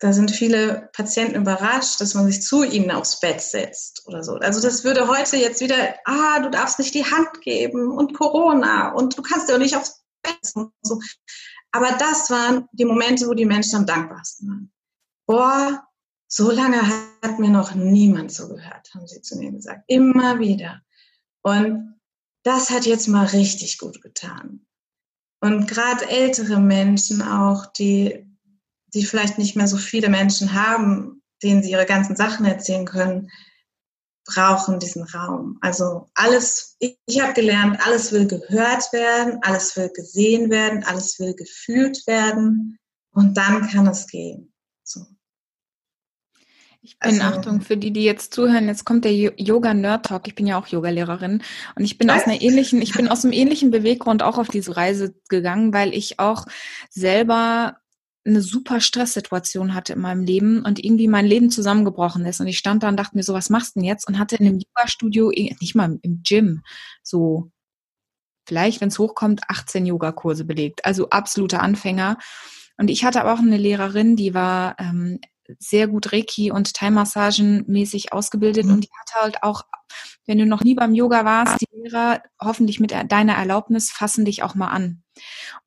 Da 0.00 0.12
sind 0.12 0.30
viele 0.30 0.90
Patienten 0.92 1.36
überrascht, 1.36 2.00
dass 2.00 2.14
man 2.14 2.26
sich 2.26 2.42
zu 2.42 2.62
ihnen 2.62 2.90
aufs 2.90 3.20
Bett 3.20 3.40
setzt 3.40 4.06
oder 4.06 4.22
so. 4.22 4.34
Also 4.34 4.60
das 4.60 4.84
würde 4.84 5.08
heute 5.08 5.36
jetzt 5.36 5.60
wieder, 5.60 5.96
ah, 6.04 6.38
du 6.40 6.50
darfst 6.50 6.78
nicht 6.78 6.94
die 6.94 7.04
Hand 7.04 7.40
geben 7.40 7.90
und 7.90 8.14
Corona 8.14 8.92
und 8.92 9.18
du 9.18 9.22
kannst 9.22 9.48
ja 9.48 9.58
nicht 9.58 9.76
aufs 9.76 10.04
Bett 10.22 10.52
und 10.54 10.72
so. 10.82 11.00
Aber 11.72 11.92
das 11.98 12.30
waren 12.30 12.68
die 12.72 12.84
Momente, 12.84 13.26
wo 13.26 13.34
die 13.34 13.44
Menschen 13.44 13.76
am 13.76 13.86
dankbarsten 13.86 14.48
waren. 14.48 14.72
Boah, 15.26 15.86
so 16.26 16.50
lange 16.50 16.80
hat 17.22 17.38
mir 17.38 17.50
noch 17.50 17.74
niemand 17.74 18.32
zugehört, 18.32 18.90
haben 18.94 19.06
sie 19.06 19.20
zu 19.22 19.38
mir 19.38 19.52
gesagt. 19.52 19.84
Immer 19.86 20.38
wieder. 20.38 20.82
Und 21.42 21.98
das 22.42 22.70
hat 22.70 22.86
jetzt 22.86 23.08
mal 23.08 23.26
richtig 23.26 23.78
gut 23.78 24.02
getan. 24.02 24.66
Und 25.40 25.68
gerade 25.68 26.08
ältere 26.08 26.58
Menschen 26.58 27.22
auch, 27.22 27.66
die, 27.66 28.26
die 28.94 29.04
vielleicht 29.04 29.38
nicht 29.38 29.56
mehr 29.56 29.68
so 29.68 29.76
viele 29.76 30.08
Menschen 30.08 30.52
haben, 30.52 31.22
denen 31.42 31.62
sie 31.62 31.70
ihre 31.70 31.86
ganzen 31.86 32.16
Sachen 32.16 32.44
erzählen 32.44 32.84
können, 32.84 33.30
brauchen 34.28 34.78
diesen 34.78 35.04
Raum. 35.04 35.58
Also 35.60 36.08
alles, 36.14 36.76
ich, 36.78 36.98
ich 37.06 37.20
habe 37.20 37.32
gelernt, 37.32 37.78
alles 37.86 38.12
will 38.12 38.26
gehört 38.26 38.92
werden, 38.92 39.38
alles 39.42 39.76
will 39.76 39.90
gesehen 39.94 40.50
werden, 40.50 40.84
alles 40.84 41.18
will 41.18 41.34
gefühlt 41.34 42.06
werden 42.06 42.78
und 43.12 43.36
dann 43.36 43.68
kann 43.68 43.86
es 43.86 44.06
gehen. 44.06 44.52
So. 44.84 45.06
Ich 46.80 46.98
bin, 46.98 47.20
also, 47.20 47.38
Achtung, 47.38 47.60
für 47.60 47.76
die, 47.76 47.90
die 47.90 48.04
jetzt 48.04 48.32
zuhören, 48.34 48.68
jetzt 48.68 48.84
kommt 48.84 49.04
der 49.04 49.12
Yoga 49.12 49.74
Nerd 49.74 50.06
Talk. 50.06 50.28
Ich 50.28 50.34
bin 50.34 50.46
ja 50.46 50.58
auch 50.58 50.68
Yogalehrerin 50.68 51.42
und 51.74 51.84
ich 51.84 51.98
bin 51.98 52.08
was? 52.08 52.22
aus 52.22 52.26
einer 52.26 52.40
ähnlichen, 52.40 52.80
ich 52.82 52.92
bin 52.92 53.08
aus 53.08 53.24
einem 53.24 53.32
ähnlichen 53.32 53.70
Beweggrund 53.70 54.22
auch 54.22 54.38
auf 54.38 54.48
diese 54.48 54.76
Reise 54.76 55.14
gegangen, 55.28 55.72
weil 55.72 55.94
ich 55.94 56.20
auch 56.20 56.44
selber 56.90 57.78
eine 58.28 58.42
super 58.42 58.80
Stresssituation 58.80 59.74
hatte 59.74 59.94
in 59.94 60.00
meinem 60.00 60.22
Leben 60.22 60.64
und 60.64 60.82
irgendwie 60.82 61.08
mein 61.08 61.26
Leben 61.26 61.50
zusammengebrochen 61.50 62.24
ist. 62.26 62.40
Und 62.40 62.46
ich 62.46 62.58
stand 62.58 62.82
da 62.82 62.88
und 62.88 62.96
dachte 62.96 63.16
mir 63.16 63.22
so, 63.22 63.34
was 63.34 63.50
machst 63.50 63.74
du 63.74 63.80
denn 63.80 63.88
jetzt? 63.88 64.06
Und 64.06 64.18
hatte 64.18 64.36
in 64.36 64.46
einem 64.46 64.58
Yoga-Studio, 64.58 65.30
nicht 65.30 65.74
mal 65.74 65.98
im 66.02 66.22
Gym, 66.22 66.62
so 67.02 67.50
vielleicht, 68.46 68.80
wenn 68.80 68.88
es 68.88 68.98
hochkommt, 68.98 69.42
18 69.48 69.86
Yogakurse 69.86 70.44
belegt. 70.44 70.84
Also 70.84 71.10
absoluter 71.10 71.62
Anfänger. 71.62 72.18
Und 72.78 72.88
ich 72.88 73.04
hatte 73.04 73.20
aber 73.20 73.34
auch 73.34 73.38
eine 73.38 73.56
Lehrerin, 73.56 74.16
die 74.16 74.34
war 74.34 74.76
ähm, 74.78 75.20
sehr 75.58 75.88
gut 75.88 76.12
Reiki 76.12 76.50
und 76.50 76.74
Thai-Massagen 76.74 77.64
mäßig 77.66 78.12
ausgebildet 78.12 78.66
mhm. 78.66 78.74
und 78.74 78.84
die 78.84 78.90
hat 79.00 79.22
halt 79.22 79.42
auch, 79.42 79.62
wenn 80.26 80.38
du 80.38 80.46
noch 80.46 80.62
nie 80.62 80.74
beim 80.74 80.94
Yoga 80.94 81.24
warst, 81.24 81.60
die 81.60 81.67
Lehrer 81.82 82.22
hoffentlich 82.40 82.80
mit 82.80 82.92
deiner 82.92 83.34
Erlaubnis 83.34 83.90
fassen 83.90 84.24
dich 84.24 84.42
auch 84.42 84.54
mal 84.54 84.68
an. 84.68 85.02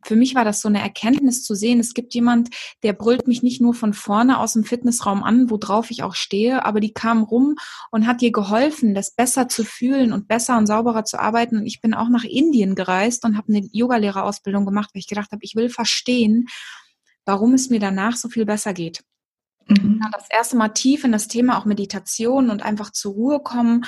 Für 0.04 0.16
mich 0.16 0.36
war 0.36 0.46
das 0.46 0.62
so 0.62 0.68
eine 0.68 0.82
Erkenntnis 0.82 1.44
zu 1.44 1.56
sehen, 1.56 1.80
es 1.80 1.94
gibt 1.94 2.14
jemand, 2.14 2.50
der 2.84 2.94
brüllt 2.94 3.28
mich 3.28 3.44
nicht 3.44 3.62
nur 3.62 3.74
von 3.74 3.94
vorne 3.94 4.40
aus 4.40 4.54
dem 4.54 4.64
Fitnessraum 4.64 5.24
an, 5.24 5.50
worauf 5.50 5.92
ich 5.92 6.04
auch 6.04 6.16
stehe, 6.16 6.66
aber 6.66 6.80
die 6.80 6.94
kam 6.94 7.24
rum 7.24 7.56
und 7.92 8.08
hat 8.08 8.22
dir 8.22 8.32
geholfen, 8.32 8.94
das 8.94 9.12
besser 9.12 9.48
zu 9.48 9.64
fühlen 9.64 10.14
und 10.14 10.28
besser 10.28 10.58
und 10.58 10.68
sauberer 10.68 11.06
zu 11.06 11.20
arbeiten. 11.20 11.58
Und 11.58 11.66
ich 11.66 11.82
bin 11.82 11.94
auch 11.94 12.10
nach 12.10 12.24
Indien 12.24 12.76
gereist 12.76 13.26
und 13.26 13.38
habe 13.38 13.54
eine 13.54 13.68
Yogalehrerausbildung 13.72 14.66
gemacht, 14.66 14.92
weil 14.94 15.00
ich 15.00 15.08
gedacht 15.08 15.32
habe, 15.32 15.44
ich 15.44 15.56
will 15.56 15.70
verstehen, 15.70 16.48
warum 17.26 17.54
es 17.54 17.70
mir 17.70 17.80
danach 17.80 18.16
so 18.16 18.30
viel 18.30 18.46
besser 18.46 18.74
geht. 18.74 19.04
Mhm. 19.72 20.02
Das 20.12 20.26
erste 20.30 20.58
Mal 20.58 20.70
tief 20.70 21.04
in 21.04 21.12
das 21.12 21.28
Thema 21.28 21.58
auch 21.58 21.66
Meditation 21.66 22.50
und 22.50 22.64
einfach 22.64 22.92
zur 22.92 23.14
Ruhe 23.14 23.40
kommen 23.40 23.86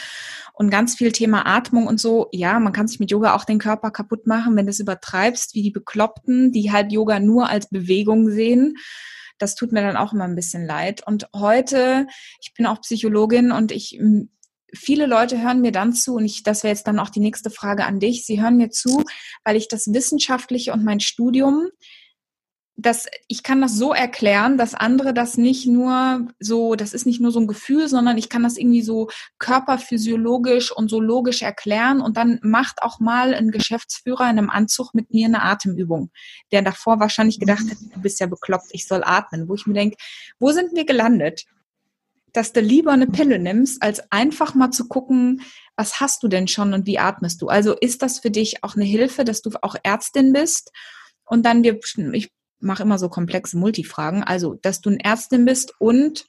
und 0.53 0.69
ganz 0.69 0.95
viel 0.95 1.11
Thema 1.11 1.45
Atmung 1.45 1.87
und 1.87 1.99
so. 1.99 2.29
Ja, 2.31 2.59
man 2.59 2.73
kann 2.73 2.87
sich 2.87 2.99
mit 2.99 3.11
Yoga 3.11 3.35
auch 3.35 3.45
den 3.45 3.59
Körper 3.59 3.91
kaputt 3.91 4.27
machen, 4.27 4.55
wenn 4.55 4.65
du 4.65 4.71
es 4.71 4.79
übertreibst, 4.79 5.55
wie 5.55 5.63
die 5.63 5.71
Bekloppten, 5.71 6.51
die 6.51 6.71
halt 6.71 6.91
Yoga 6.91 7.19
nur 7.19 7.49
als 7.49 7.69
Bewegung 7.69 8.29
sehen. 8.29 8.75
Das 9.39 9.55
tut 9.55 9.71
mir 9.71 9.81
dann 9.81 9.97
auch 9.97 10.13
immer 10.13 10.25
ein 10.25 10.35
bisschen 10.35 10.65
leid. 10.65 11.05
Und 11.05 11.27
heute, 11.35 12.07
ich 12.39 12.53
bin 12.53 12.65
auch 12.65 12.81
Psychologin 12.81 13.51
und 13.51 13.71
ich 13.71 13.99
viele 14.75 15.05
Leute 15.05 15.41
hören 15.41 15.61
mir 15.61 15.71
dann 15.71 15.93
zu, 15.93 16.15
und 16.15 16.25
ich, 16.25 16.43
das 16.43 16.63
wäre 16.63 16.73
jetzt 16.73 16.87
dann 16.87 16.99
auch 16.99 17.09
die 17.09 17.19
nächste 17.19 17.49
Frage 17.49 17.85
an 17.85 17.99
dich. 17.99 18.25
Sie 18.25 18.41
hören 18.41 18.57
mir 18.57 18.69
zu, 18.69 19.03
weil 19.43 19.55
ich 19.55 19.67
das 19.67 19.93
Wissenschaftliche 19.93 20.73
und 20.73 20.83
mein 20.83 20.99
Studium 20.99 21.67
das, 22.75 23.05
ich 23.27 23.43
kann 23.43 23.61
das 23.61 23.75
so 23.75 23.93
erklären, 23.93 24.57
dass 24.57 24.73
andere 24.73 25.13
das 25.13 25.37
nicht 25.37 25.67
nur 25.67 26.27
so, 26.39 26.75
das 26.75 26.93
ist 26.93 27.05
nicht 27.05 27.21
nur 27.21 27.31
so 27.31 27.39
ein 27.39 27.47
Gefühl, 27.47 27.87
sondern 27.87 28.17
ich 28.17 28.29
kann 28.29 28.41
das 28.41 28.57
irgendwie 28.57 28.81
so 28.81 29.09
körperphysiologisch 29.37 30.71
und 30.71 30.89
so 30.89 30.99
logisch 30.99 31.43
erklären 31.43 32.01
und 32.01 32.17
dann 32.17 32.39
macht 32.41 32.81
auch 32.81 32.99
mal 32.99 33.35
ein 33.35 33.51
Geschäftsführer 33.51 34.23
in 34.23 34.39
einem 34.39 34.49
Anzug 34.49 34.95
mit 34.95 35.13
mir 35.13 35.27
eine 35.27 35.43
Atemübung, 35.43 36.09
der 36.51 36.63
davor 36.63 36.99
wahrscheinlich 36.99 37.39
gedacht 37.39 37.63
hätte, 37.69 37.89
du 37.93 38.01
bist 38.01 38.19
ja 38.19 38.25
bekloppt, 38.25 38.69
ich 38.71 38.87
soll 38.87 39.03
atmen, 39.03 39.47
wo 39.47 39.53
ich 39.53 39.67
mir 39.67 39.75
denke, 39.75 39.97
wo 40.39 40.51
sind 40.51 40.73
wir 40.73 40.85
gelandet? 40.85 41.45
Dass 42.33 42.53
du 42.53 42.61
lieber 42.61 42.91
eine 42.91 43.05
Pille 43.05 43.37
nimmst, 43.37 43.83
als 43.83 44.11
einfach 44.11 44.55
mal 44.55 44.71
zu 44.71 44.87
gucken, 44.87 45.43
was 45.75 45.99
hast 45.99 46.23
du 46.23 46.27
denn 46.27 46.47
schon 46.47 46.73
und 46.73 46.87
wie 46.87 46.97
atmest 46.97 47.43
du? 47.43 47.47
Also 47.47 47.75
ist 47.79 48.01
das 48.01 48.17
für 48.17 48.31
dich 48.31 48.63
auch 48.63 48.75
eine 48.75 48.85
Hilfe, 48.85 49.23
dass 49.23 49.43
du 49.43 49.51
auch 49.61 49.75
Ärztin 49.83 50.33
bist? 50.33 50.71
Und 51.25 51.45
dann 51.45 51.63
wir, 51.63 51.79
ich 52.13 52.31
mache 52.63 52.83
immer 52.83 52.97
so 52.97 53.09
komplexe 53.09 53.57
Multifragen. 53.57 54.23
Also, 54.23 54.55
dass 54.55 54.81
du 54.81 54.89
eine 54.89 55.03
Ärztin 55.03 55.45
bist 55.45 55.73
und 55.79 56.25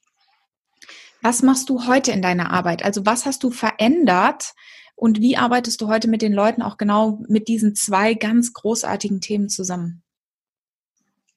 was 1.22 1.42
machst 1.42 1.70
du 1.70 1.86
heute 1.86 2.12
in 2.12 2.20
deiner 2.20 2.50
Arbeit? 2.50 2.84
Also, 2.84 3.06
was 3.06 3.24
hast 3.24 3.42
du 3.42 3.50
verändert 3.50 4.52
und 4.96 5.20
wie 5.20 5.36
arbeitest 5.36 5.80
du 5.80 5.88
heute 5.88 6.08
mit 6.08 6.22
den 6.22 6.32
Leuten 6.32 6.62
auch 6.62 6.76
genau 6.76 7.22
mit 7.28 7.48
diesen 7.48 7.74
zwei 7.74 8.14
ganz 8.14 8.52
großartigen 8.52 9.20
Themen 9.20 9.48
zusammen? 9.48 10.02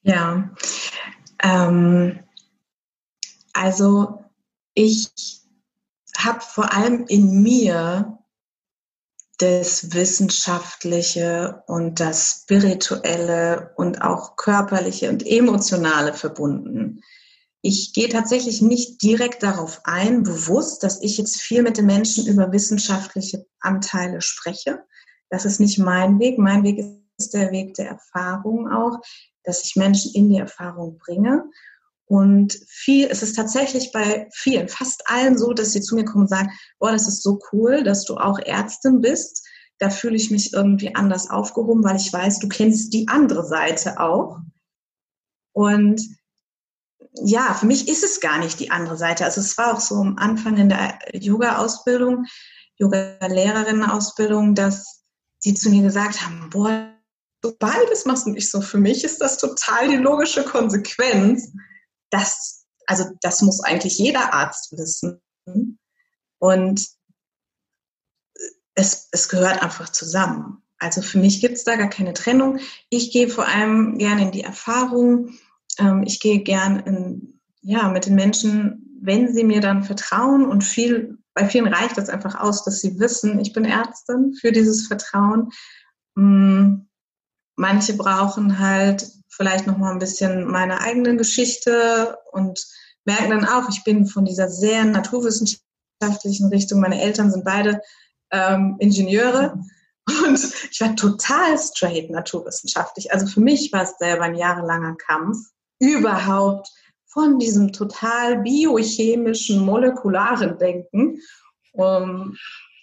Ja, 0.02 0.50
ähm, 1.42 2.20
also 3.52 4.24
ich 4.74 5.10
habe 6.16 6.40
vor 6.40 6.72
allem 6.72 7.06
in 7.08 7.42
mir 7.42 8.18
das 9.38 9.94
Wissenschaftliche 9.94 11.62
und 11.66 12.00
das 12.00 12.42
Spirituelle 12.42 13.72
und 13.76 14.02
auch 14.02 14.36
Körperliche 14.36 15.10
und 15.10 15.24
Emotionale 15.24 16.12
verbunden. 16.12 17.02
Ich 17.62 17.92
gehe 17.92 18.08
tatsächlich 18.08 18.62
nicht 18.62 19.02
direkt 19.02 19.42
darauf 19.42 19.80
ein, 19.84 20.22
bewusst, 20.22 20.82
dass 20.82 21.02
ich 21.02 21.18
jetzt 21.18 21.40
viel 21.40 21.62
mit 21.62 21.76
den 21.76 21.86
Menschen 21.86 22.26
über 22.26 22.52
wissenschaftliche 22.52 23.46
Anteile 23.60 24.20
spreche. 24.20 24.84
Das 25.30 25.44
ist 25.44 25.60
nicht 25.60 25.78
mein 25.78 26.18
Weg. 26.18 26.38
Mein 26.38 26.64
Weg 26.64 26.78
ist 27.18 27.34
der 27.34 27.52
Weg 27.52 27.74
der 27.74 27.88
Erfahrung 27.88 28.70
auch, 28.70 29.00
dass 29.44 29.64
ich 29.64 29.76
Menschen 29.76 30.12
in 30.14 30.30
die 30.30 30.38
Erfahrung 30.38 30.98
bringe. 30.98 31.44
Und 32.08 32.58
viel, 32.68 33.06
es 33.10 33.22
ist 33.22 33.36
tatsächlich 33.36 33.92
bei 33.92 34.28
vielen, 34.32 34.68
fast 34.68 35.02
allen 35.10 35.36
so, 35.36 35.52
dass 35.52 35.72
sie 35.72 35.82
zu 35.82 35.94
mir 35.94 36.06
kommen 36.06 36.22
und 36.22 36.30
sagen, 36.30 36.50
boah, 36.78 36.90
das 36.90 37.06
ist 37.06 37.22
so 37.22 37.38
cool, 37.52 37.84
dass 37.84 38.04
du 38.04 38.16
auch 38.16 38.38
Ärztin 38.38 39.02
bist. 39.02 39.46
Da 39.78 39.90
fühle 39.90 40.16
ich 40.16 40.30
mich 40.30 40.54
irgendwie 40.54 40.94
anders 40.94 41.28
aufgehoben, 41.28 41.84
weil 41.84 41.96
ich 41.96 42.10
weiß, 42.10 42.38
du 42.38 42.48
kennst 42.48 42.94
die 42.94 43.08
andere 43.08 43.46
Seite 43.46 44.00
auch. 44.00 44.38
Und 45.52 46.00
ja, 47.12 47.52
für 47.52 47.66
mich 47.66 47.88
ist 47.88 48.02
es 48.02 48.20
gar 48.20 48.38
nicht 48.38 48.58
die 48.58 48.70
andere 48.70 48.96
Seite. 48.96 49.26
Also 49.26 49.42
es 49.42 49.58
war 49.58 49.74
auch 49.74 49.80
so 49.80 49.96
am 49.96 50.16
Anfang 50.16 50.56
in 50.56 50.70
der 50.70 50.98
Yoga-Ausbildung, 51.12 52.24
Yoga-Lehrerinnen-Ausbildung, 52.78 54.54
dass 54.54 55.02
sie 55.40 55.52
zu 55.52 55.68
mir 55.68 55.82
gesagt 55.82 56.24
haben, 56.24 56.48
boah, 56.48 56.90
du 57.42 57.54
beides 57.58 58.06
machst 58.06 58.26
und 58.26 58.36
ich 58.36 58.50
so, 58.50 58.62
für 58.62 58.78
mich 58.78 59.04
ist 59.04 59.20
das 59.20 59.36
total 59.36 59.90
die 59.90 59.96
logische 59.96 60.42
Konsequenz 60.42 61.52
das, 62.10 62.66
also 62.86 63.04
das 63.20 63.42
muss 63.42 63.60
eigentlich 63.60 63.98
jeder 63.98 64.32
Arzt 64.32 64.72
wissen. 64.72 65.20
Und 66.38 66.86
es, 68.74 69.08
es 69.10 69.28
gehört 69.28 69.62
einfach 69.62 69.88
zusammen. 69.90 70.62
Also 70.78 71.02
für 71.02 71.18
mich 71.18 71.40
gibt 71.40 71.56
es 71.56 71.64
da 71.64 71.76
gar 71.76 71.90
keine 71.90 72.14
Trennung. 72.14 72.60
Ich 72.88 73.10
gehe 73.12 73.28
vor 73.28 73.46
allem 73.46 73.98
gerne 73.98 74.22
in 74.22 74.30
die 74.30 74.44
Erfahrung. 74.44 75.34
Ähm, 75.78 76.04
ich 76.06 76.20
gehe 76.20 76.40
gern 76.40 76.80
in, 76.80 77.40
ja, 77.60 77.88
mit 77.88 78.06
den 78.06 78.14
Menschen, 78.14 78.98
wenn 79.00 79.32
sie 79.32 79.44
mir 79.44 79.60
dann 79.60 79.82
vertrauen 79.82 80.46
und 80.46 80.62
viel, 80.62 81.18
bei 81.34 81.48
vielen 81.48 81.66
reicht 81.66 81.98
es 81.98 82.08
einfach 82.08 82.36
aus, 82.36 82.64
dass 82.64 82.80
sie 82.80 82.98
wissen, 82.98 83.40
ich 83.40 83.52
bin 83.52 83.64
Ärztin 83.64 84.34
für 84.40 84.52
dieses 84.52 84.86
Vertrauen. 84.86 85.50
Mm, 86.14 86.86
manche 87.56 87.94
brauchen 87.94 88.58
halt 88.60 89.10
vielleicht 89.38 89.66
noch 89.66 89.78
mal 89.78 89.92
ein 89.92 90.00
bisschen 90.00 90.46
meine 90.46 90.80
eigene 90.80 91.16
Geschichte 91.16 92.18
und 92.32 92.66
merken 93.04 93.30
dann 93.30 93.44
auch, 93.46 93.68
ich 93.70 93.84
bin 93.84 94.06
von 94.06 94.24
dieser 94.24 94.48
sehr 94.48 94.84
naturwissenschaftlichen 94.84 96.48
Richtung. 96.48 96.80
Meine 96.80 97.00
Eltern 97.00 97.30
sind 97.30 97.44
beide 97.44 97.80
ähm, 98.32 98.76
Ingenieure 98.80 99.58
und 100.06 100.38
ich 100.70 100.80
war 100.80 100.94
total 100.96 101.56
straight 101.56 102.10
naturwissenschaftlich. 102.10 103.12
Also 103.12 103.26
für 103.26 103.40
mich 103.40 103.72
war 103.72 103.84
es 103.84 103.96
selber 103.98 104.24
ein 104.24 104.34
jahrelanger 104.34 104.96
Kampf, 104.96 105.38
überhaupt 105.78 106.68
von 107.06 107.38
diesem 107.38 107.72
total 107.72 108.40
biochemischen, 108.40 109.64
molekularen 109.64 110.58
Denken 110.58 111.20
um, 111.72 112.36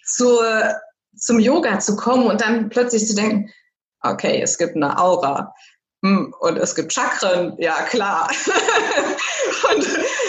zur, 0.04 0.74
zum 1.14 1.38
Yoga 1.38 1.78
zu 1.80 1.96
kommen 1.96 2.26
und 2.26 2.40
dann 2.40 2.70
plötzlich 2.70 3.06
zu 3.06 3.14
denken, 3.14 3.52
okay, 4.00 4.40
es 4.40 4.56
gibt 4.56 4.74
eine 4.74 4.98
Aura 4.98 5.54
und 6.02 6.58
es 6.58 6.74
gibt 6.74 6.92
Chakren, 6.92 7.56
ja 7.58 7.82
klar. 7.84 8.30
und 9.74 9.86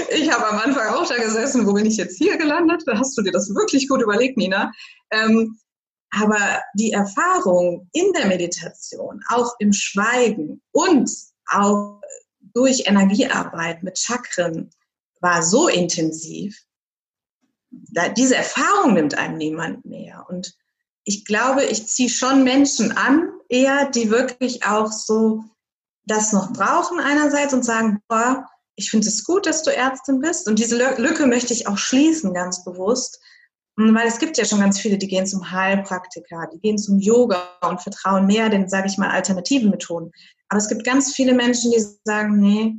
ich 0.10 0.32
habe 0.32 0.48
am 0.48 0.60
Anfang 0.60 0.94
auch 0.94 1.08
da 1.08 1.18
gesessen, 1.18 1.68
wo 1.68 1.74
bin 1.74 1.86
ich 1.86 1.98
jetzt 1.98 2.18
hier 2.18 2.38
gelandet? 2.38 2.84
Da 2.86 2.98
hast 2.98 3.18
du 3.18 3.22
dir 3.22 3.32
das 3.32 3.54
wirklich 3.54 3.88
gut 3.88 4.02
überlegt, 4.02 4.38
Nina. 4.38 4.72
Ähm, 5.12 5.60
aber 6.12 6.62
die 6.76 6.94
Erfahrung 6.94 7.90
in 7.92 8.14
der 8.14 8.28
Meditation, 8.28 9.22
auch 9.30 9.54
im 9.60 9.74
Schweigen 9.74 10.62
und 10.72 11.12
auch 11.50 12.02
durch 12.54 12.88
Energiearbeit 12.88 13.84
mit 13.84 14.00
Chakren 14.00 14.70
war 15.20 15.44
so 15.44 15.68
intensiv, 15.68 16.58
da, 17.70 18.10
diese 18.10 18.36
Erfahrung 18.36 18.94
nimmt 18.94 19.18
einem 19.18 19.38
niemand 19.38 19.86
mehr. 19.86 20.26
Und 20.30 20.56
ich 21.04 21.26
glaube, 21.26 21.66
ich 21.66 21.88
ziehe 21.88 22.10
schon 22.10 22.44
Menschen 22.44 22.94
an, 22.94 23.30
eher, 23.50 23.90
die 23.90 24.10
wirklich 24.10 24.66
auch 24.66 24.92
so 24.92 25.44
das 26.08 26.34
noch 26.34 26.54
brauchen 26.54 27.00
einerseits 27.00 27.54
und 27.54 27.64
sagen, 27.64 28.00
boah, 28.08 28.46
ich 28.76 28.90
finde 28.90 29.08
es 29.08 29.24
gut, 29.24 29.46
dass 29.46 29.64
du 29.64 29.76
Ärztin 29.76 30.20
bist. 30.20 30.48
Und 30.48 30.60
diese 30.60 30.78
Lücke 30.98 31.28
möchte 31.28 31.54
ich 31.54 31.68
auch 31.68 31.78
schließen, 31.78 32.34
ganz 32.34 32.64
bewusst. 32.64 33.20
Hm, 33.78 33.94
weil 33.94 34.08
es 34.08 34.20
gibt 34.20 34.38
ja 34.38 34.46
schon 34.46 34.60
ganz 34.60 34.80
viele, 34.80 34.98
die 34.98 35.08
gehen 35.08 35.28
zum 35.28 35.52
Heilpraktiker, 35.52 36.48
die 36.54 36.60
gehen 36.60 36.78
zum 36.78 37.00
Yoga 37.00 37.42
und 37.68 37.82
vertrauen 37.82 38.26
mehr 38.26 38.50
den, 38.50 38.70
sage 38.70 38.88
ich 38.88 38.98
mal, 38.98 39.10
alternativen 39.10 39.70
Methoden. 39.70 40.12
Aber 40.50 40.60
es 40.60 40.70
gibt 40.70 40.84
ganz 40.84 41.14
viele 41.14 41.34
Menschen, 41.34 41.72
die 41.72 41.84
sagen, 42.04 42.40
nee, 42.40 42.76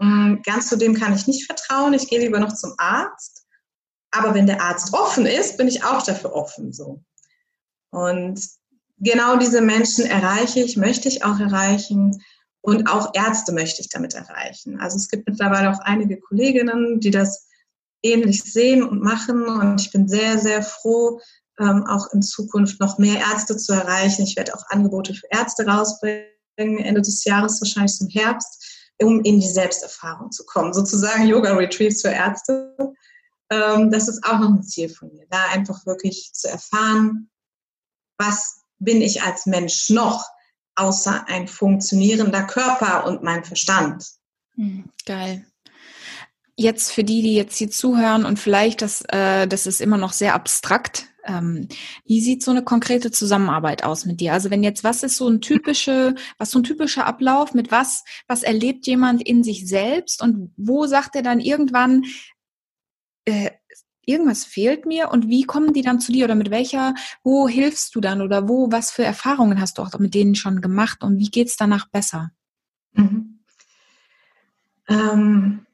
hm, 0.00 0.42
ganz 0.44 0.68
zu 0.68 0.76
dem 0.76 0.94
kann 0.94 1.14
ich 1.14 1.26
nicht 1.26 1.46
vertrauen, 1.46 1.94
ich 1.94 2.08
gehe 2.08 2.20
lieber 2.20 2.38
noch 2.38 2.52
zum 2.52 2.74
Arzt. 2.78 3.46
Aber 4.10 4.34
wenn 4.34 4.46
der 4.46 4.62
Arzt 4.62 4.94
offen 4.94 5.26
ist, 5.26 5.56
bin 5.56 5.68
ich 5.68 5.84
auch 5.84 6.02
dafür 6.02 6.34
offen. 6.34 6.72
So. 6.72 7.02
Und 7.90 8.40
genau 8.98 9.36
diese 9.36 9.60
Menschen 9.60 10.06
erreiche 10.06 10.60
ich, 10.60 10.76
möchte 10.76 11.08
ich 11.08 11.24
auch 11.24 11.38
erreichen. 11.38 12.22
Und 12.60 12.88
auch 12.90 13.12
Ärzte 13.14 13.52
möchte 13.52 13.80
ich 13.80 13.88
damit 13.88 14.14
erreichen. 14.14 14.80
Also 14.80 14.96
es 14.96 15.08
gibt 15.08 15.28
mittlerweile 15.28 15.70
auch 15.70 15.80
einige 15.80 16.18
Kolleginnen, 16.18 17.00
die 17.00 17.10
das 17.10 17.46
ähnlich 18.02 18.42
sehen 18.42 18.82
und 18.82 19.02
machen. 19.02 19.46
Und 19.46 19.80
ich 19.80 19.90
bin 19.92 20.08
sehr, 20.08 20.38
sehr 20.38 20.62
froh, 20.62 21.20
ähm, 21.58 21.86
auch 21.86 22.12
in 22.12 22.22
Zukunft 22.22 22.80
noch 22.80 22.98
mehr 22.98 23.20
Ärzte 23.20 23.56
zu 23.56 23.72
erreichen. 23.72 24.22
Ich 24.22 24.36
werde 24.36 24.54
auch 24.54 24.64
Angebote 24.68 25.14
für 25.14 25.26
Ärzte 25.30 25.66
rausbringen, 25.66 26.78
Ende 26.78 27.02
des 27.02 27.24
Jahres, 27.24 27.60
wahrscheinlich 27.60 27.94
zum 27.94 28.08
Herbst, 28.08 28.92
um 29.00 29.20
in 29.22 29.40
die 29.40 29.48
Selbsterfahrung 29.48 30.30
zu 30.30 30.44
kommen. 30.44 30.72
Sozusagen 30.72 31.26
Yoga-Retreats 31.26 32.02
für 32.02 32.08
Ärzte. 32.08 32.74
Ähm, 33.50 33.90
das 33.90 34.08
ist 34.08 34.24
auch 34.24 34.38
noch 34.38 34.50
ein 34.50 34.62
Ziel 34.62 34.88
von 34.88 35.12
mir, 35.12 35.26
da 35.30 35.46
einfach 35.52 35.86
wirklich 35.86 36.32
zu 36.34 36.48
erfahren, 36.48 37.30
was 38.18 38.62
bin 38.78 39.00
ich 39.00 39.22
als 39.22 39.46
Mensch 39.46 39.90
noch, 39.90 40.26
außer 40.78 41.26
ein 41.28 41.48
funktionierender 41.48 42.44
Körper 42.44 43.06
und 43.06 43.22
mein 43.22 43.44
Verstand. 43.44 44.04
Hm, 44.54 44.84
geil. 45.06 45.44
Jetzt 46.56 46.92
für 46.92 47.04
die, 47.04 47.22
die 47.22 47.34
jetzt 47.34 47.56
hier 47.56 47.70
zuhören 47.70 48.24
und 48.24 48.38
vielleicht, 48.38 48.82
das, 48.82 49.02
äh, 49.08 49.46
das 49.46 49.66
ist 49.66 49.80
immer 49.80 49.96
noch 49.96 50.12
sehr 50.12 50.34
abstrakt. 50.34 51.06
Ähm, 51.24 51.68
wie 52.04 52.20
sieht 52.20 52.42
so 52.42 52.50
eine 52.50 52.64
konkrete 52.64 53.10
Zusammenarbeit 53.10 53.84
aus 53.84 54.06
mit 54.06 54.20
dir? 54.20 54.32
Also 54.32 54.50
wenn 54.50 54.64
jetzt, 54.64 54.82
was 54.82 55.02
ist 55.02 55.16
so 55.16 55.28
ein 55.28 55.40
typische, 55.40 56.14
was 56.38 56.50
so 56.50 56.58
ein 56.58 56.64
typischer 56.64 57.06
Ablauf? 57.06 57.54
Mit 57.54 57.70
was, 57.70 58.04
was 58.26 58.42
erlebt 58.42 58.86
jemand 58.86 59.22
in 59.22 59.44
sich 59.44 59.68
selbst 59.68 60.22
und 60.22 60.52
wo 60.56 60.86
sagt 60.86 61.14
er 61.14 61.22
dann 61.22 61.38
irgendwann, 61.38 62.04
äh, 63.24 63.50
irgendwas 64.08 64.44
fehlt 64.44 64.86
mir 64.86 65.10
und 65.10 65.28
wie 65.28 65.44
kommen 65.44 65.72
die 65.72 65.82
dann 65.82 66.00
zu 66.00 66.12
dir 66.12 66.24
oder 66.24 66.34
mit 66.34 66.50
welcher, 66.50 66.94
wo 67.22 67.48
hilfst 67.48 67.94
du 67.94 68.00
dann 68.00 68.22
oder 68.22 68.48
wo, 68.48 68.72
was 68.72 68.90
für 68.90 69.04
Erfahrungen 69.04 69.60
hast 69.60 69.78
du 69.78 69.82
auch 69.82 69.98
mit 69.98 70.14
denen 70.14 70.34
schon 70.34 70.60
gemacht 70.60 71.02
und 71.02 71.18
wie 71.18 71.30
geht 71.30 71.48
es 71.48 71.56
danach 71.56 71.88
besser? 71.90 72.30
Mhm. 72.94 73.40
Ähm, 74.88 75.66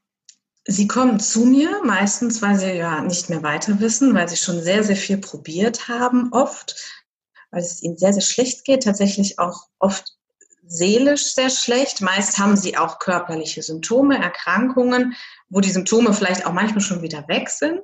Sie 0.67 0.89
kommen 0.89 1.21
zu 1.21 1.45
mir, 1.45 1.83
meistens, 1.85 2.41
weil 2.41 2.59
sie 2.59 2.73
ja 2.73 3.03
nicht 3.03 3.29
mehr 3.29 3.43
weiter 3.43 3.81
wissen, 3.81 4.15
weil 4.15 4.29
sie 4.29 4.37
schon 4.37 4.63
sehr, 4.63 4.83
sehr 4.83 4.97
viel 4.97 5.19
probiert 5.19 5.89
haben, 5.89 6.33
oft, 6.33 7.05
weil 7.51 7.61
es 7.61 7.83
ihnen 7.83 7.99
sehr, 7.99 8.15
sehr 8.15 8.23
schlecht 8.23 8.65
geht, 8.65 8.85
tatsächlich 8.85 9.39
auch 9.39 9.69
oft 9.79 10.17
seelisch 10.67 11.35
sehr 11.35 11.51
schlecht. 11.51 12.01
Meist 12.01 12.39
haben 12.39 12.57
sie 12.57 12.79
auch 12.79 12.99
körperliche 12.99 13.63
Symptome, 13.63 14.17
Erkrankungen, 14.17 15.15
wo 15.51 15.61
die 15.61 15.71
Symptome 15.71 16.15
vielleicht 16.15 16.47
auch 16.47 16.55
manchmal 16.55 16.81
schon 16.81 17.03
wieder 17.03 17.29
weg 17.29 17.51
sind. 17.51 17.83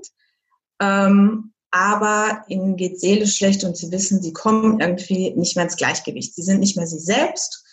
Ähm, 0.81 1.53
aber 1.71 2.45
ihnen 2.49 2.77
geht 2.77 3.01
seelisch 3.01 3.37
schlecht 3.37 3.63
und 3.65 3.77
sie 3.77 3.93
wissen, 3.93 4.21
sie 4.21 4.33
kommen 4.33 4.81
irgendwie 4.81 5.31
nicht 5.33 5.55
mehr 5.55 5.67
ins 5.67 5.77
Gleichgewicht. 5.77 6.35
Sie 6.35 6.43
sind 6.43 6.59
nicht 6.59 6.77
mehr 6.77 6.87
sie 6.87 6.99
selbst. 6.99 7.65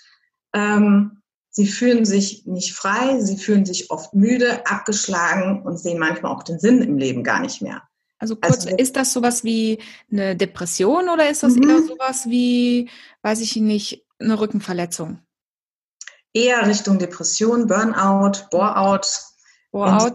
Ähm, 0.53 1.17
Sie 1.57 1.65
fühlen 1.65 2.05
sich 2.05 2.45
nicht 2.45 2.75
frei, 2.75 3.19
sie 3.19 3.35
fühlen 3.35 3.65
sich 3.65 3.89
oft 3.89 4.13
müde, 4.13 4.67
abgeschlagen 4.67 5.63
und 5.63 5.79
sehen 5.79 5.97
manchmal 5.97 6.31
auch 6.31 6.43
den 6.43 6.59
Sinn 6.59 6.83
im 6.83 6.99
Leben 6.99 7.23
gar 7.23 7.39
nicht 7.39 7.63
mehr. 7.63 7.81
Also 8.19 8.35
kurz, 8.35 8.67
also, 8.67 8.77
ist 8.77 8.95
das 8.95 9.11
sowas 9.11 9.43
wie 9.43 9.79
eine 10.11 10.35
Depression 10.35 11.09
oder 11.09 11.31
ist 11.31 11.41
das 11.41 11.55
mhm. 11.55 11.67
eher 11.67 11.81
sowas 11.81 12.29
wie, 12.29 12.91
weiß 13.23 13.41
ich 13.41 13.55
nicht, 13.55 14.05
eine 14.19 14.39
Rückenverletzung? 14.39 15.17
Eher 16.31 16.67
Richtung 16.67 16.99
Depression, 16.99 17.65
Burnout, 17.65 18.47
Boreout, 18.51 19.07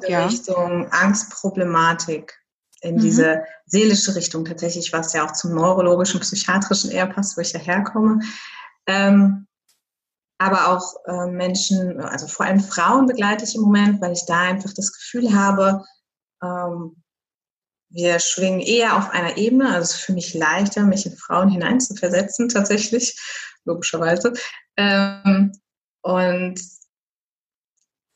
ja. 0.06 0.26
Richtung 0.26 0.86
Angstproblematik, 0.92 2.40
in 2.82 2.96
mhm. 2.96 3.00
diese 3.00 3.44
seelische 3.66 4.14
Richtung 4.14 4.44
tatsächlich, 4.44 4.92
was 4.92 5.12
ja 5.12 5.24
auch 5.24 5.32
zum 5.32 5.54
neurologischen, 5.54 6.20
psychiatrischen 6.20 6.90
eher 6.90 7.06
passt, 7.06 7.36
wo 7.36 7.40
ich 7.40 7.52
ja 7.52 7.60
herkomme. 7.60 8.20
Ähm, 8.86 9.46
aber 10.38 10.68
auch 10.68 10.96
äh, 11.06 11.30
Menschen, 11.30 12.00
also 12.00 12.26
vor 12.26 12.46
allem 12.46 12.60
Frauen 12.60 13.06
begleite 13.06 13.44
ich 13.44 13.54
im 13.54 13.62
Moment, 13.62 14.00
weil 14.00 14.12
ich 14.12 14.26
da 14.26 14.40
einfach 14.40 14.72
das 14.74 14.92
Gefühl 14.92 15.34
habe, 15.34 15.84
ähm, 16.42 16.96
wir 17.90 18.18
schwingen 18.18 18.60
eher 18.60 18.96
auf 18.96 19.10
einer 19.10 19.36
Ebene, 19.36 19.68
also 19.68 19.82
es 19.82 19.90
ist 19.92 20.00
für 20.00 20.14
mich 20.14 20.34
leichter, 20.34 20.82
mich 20.82 21.06
in 21.06 21.16
Frauen 21.16 21.50
hineinzuversetzen, 21.50 22.48
tatsächlich, 22.48 23.20
logischerweise. 23.64 24.32
Ähm, 24.76 25.52
und 26.00 26.60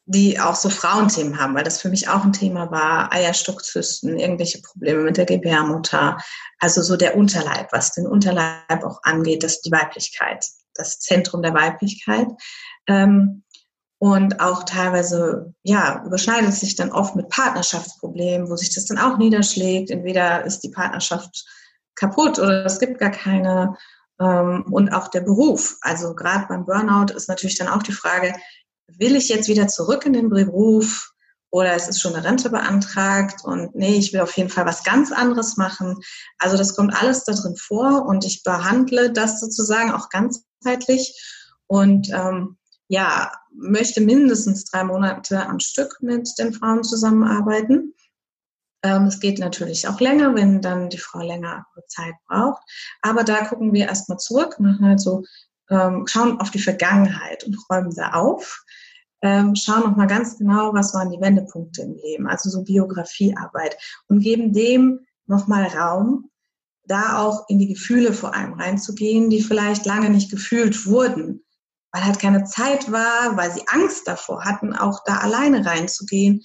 die 0.07 0.39
auch 0.39 0.55
so 0.55 0.71
Frauenthemen 0.71 1.39
haben, 1.39 1.55
weil 1.55 1.65
das 1.65 1.81
für 1.81 1.89
mich 1.89 2.09
auch 2.09 2.25
ein 2.25 2.33
Thema 2.33 2.71
war, 2.71 3.13
Eierstockzysten, 3.13 4.19
irgendwelche 4.19 4.63
Probleme 4.63 5.03
mit 5.03 5.17
der 5.17 5.27
Gebärmutter, 5.27 6.17
also 6.61 6.81
so 6.83 6.97
der 6.97 7.17
Unterleib, 7.17 7.73
was 7.73 7.93
den 7.93 8.07
Unterleib 8.07 8.85
auch 8.85 9.01
angeht, 9.03 9.43
das 9.43 9.61
die 9.63 9.73
Weiblichkeit 9.73 10.45
das 10.79 10.99
Zentrum 11.01 11.43
der 11.43 11.55
Weiblichkeit. 11.55 12.29
Ähm, 12.87 13.43
und 13.99 14.41
auch 14.41 14.65
teilweise, 14.65 15.55
ja, 15.63 16.03
überschneidet 16.05 16.53
sich 16.53 16.77
dann 16.77 16.93
oft 16.93 17.17
mit 17.17 17.31
Partnerschaftsproblemen, 17.31 18.51
wo 18.51 18.57
sich 18.57 18.75
das 18.75 18.85
dann 18.85 18.99
auch 18.99 19.17
niederschlägt. 19.17 19.91
Entweder 19.91 20.45
ist 20.45 20.61
die 20.61 20.71
Partnerschaft 20.71 21.47
kaputt 21.95 22.39
oder 22.39 22.67
es 22.67 22.79
gibt 22.79 22.99
gar 22.99 23.11
keine. 23.11 23.77
Ähm, 24.21 24.67
und 24.71 24.91
auch 24.91 25.09
der 25.09 25.23
Beruf. 25.23 25.79
Also 25.81 26.15
gerade 26.15 26.47
beim 26.47 26.67
Burnout 26.67 27.13
ist 27.15 27.29
natürlich 27.29 27.59
dann 27.59 27.69
auch 27.69 27.83
die 27.83 27.93
Frage, 27.93 28.35
will 28.89 29.17
ich 29.17 29.29
jetzt 29.29 29.49
wieder 29.49 29.69
zurück 29.69 30.07
in 30.07 30.13
den 30.13 30.29
Beruf? 30.29 31.13
Oder 31.51 31.75
es 31.75 31.89
ist 31.89 32.01
schon 32.01 32.15
eine 32.15 32.25
Rente 32.25 32.51
beantragt 32.51 33.45
und 33.45 33.75
nee, 33.75 33.97
ich 33.97 34.13
will 34.13 34.21
auf 34.21 34.37
jeden 34.37 34.51
Fall 34.51 34.67
was 34.67 34.85
ganz 34.85 35.13
anderes 35.13 35.57
machen. 35.57 35.97
Also 36.39 36.57
das 36.57 36.75
kommt 36.75 36.95
alles 37.01 37.25
da 37.25 37.33
drin 37.33 37.57
vor 37.57 38.05
und 38.07 38.25
ich 38.25 38.43
behandle 38.43 39.13
das 39.13 39.41
sozusagen 39.41 39.93
auch 39.93 40.11
ganzheitlich 40.11 41.15
und 41.67 42.11
ähm, 42.11 42.59
ja, 42.89 43.33
möchte 43.53 44.01
mindestens 44.01 44.65
drei 44.65 44.85
Monate 44.85 45.47
am 45.47 45.61
Stück 45.61 45.97
mit 46.01 46.29
den 46.39 46.53
Frauen 46.53 46.85
zusammenarbeiten. 46.85 47.95
Ähm, 48.83 49.05
es 49.07 49.21
geht 49.21 49.39
natürlich 49.39 49.89
auch 49.89 50.01
länger, 50.01 50.35
wenn 50.35 50.61
dann 50.61 50.91
die 50.91 50.99
Frau 50.99 51.21
länger 51.21 51.67
Zeit 51.89 52.15
braucht. 52.29 52.63
Aber 53.03 53.25
da 53.25 53.47
gucken 53.47 53.73
wir 53.73 53.87
erstmal 53.87 54.19
zurück, 54.19 54.61
machen 54.61 54.87
halt 54.87 55.01
so, 55.01 55.25
ähm, 55.71 56.07
schauen 56.07 56.41
auf 56.41 56.51
die 56.51 56.63
Vergangenheit 56.63 57.45
und 57.45 57.57
räumen 57.71 57.95
da 57.95 58.13
auf 58.13 58.65
ähm, 59.23 59.57
schauen 59.57 59.81
nochmal 59.81 60.07
ganz 60.07 60.39
genau, 60.39 60.75
was 60.75 60.95
waren 60.95 61.11
die 61.11 61.21
Wendepunkte 61.21 61.83
im 61.83 61.95
Leben, 61.95 62.29
also 62.29 62.51
so 62.51 62.63
Biografiearbeit 62.63 63.77
und 64.09 64.21
geben 64.21 64.53
dem 64.53 65.01
nochmal 65.27 65.67
Raum, 65.67 66.31
da 66.85 67.19
auch 67.19 67.49
in 67.49 67.59
die 67.59 67.69
Gefühle 67.69 68.13
vor 68.13 68.35
allem 68.35 68.53
reinzugehen, 68.53 69.31
die 69.31 69.43
vielleicht 69.43 69.87
lange 69.87 70.11
nicht 70.11 70.31
gefühlt 70.31 70.87
wurden, 70.87 71.45
weil 71.91 72.05
halt 72.05 72.21
keine 72.21 72.45
Zeit 72.45 72.93
war, 72.93 73.37
weil 73.37 73.51
sie 73.53 73.65
Angst 73.67 74.07
davor 74.07 74.45
hatten, 74.45 74.75
auch 74.75 75.03
da 75.05 75.19
alleine 75.19 75.65
reinzugehen. 75.67 76.45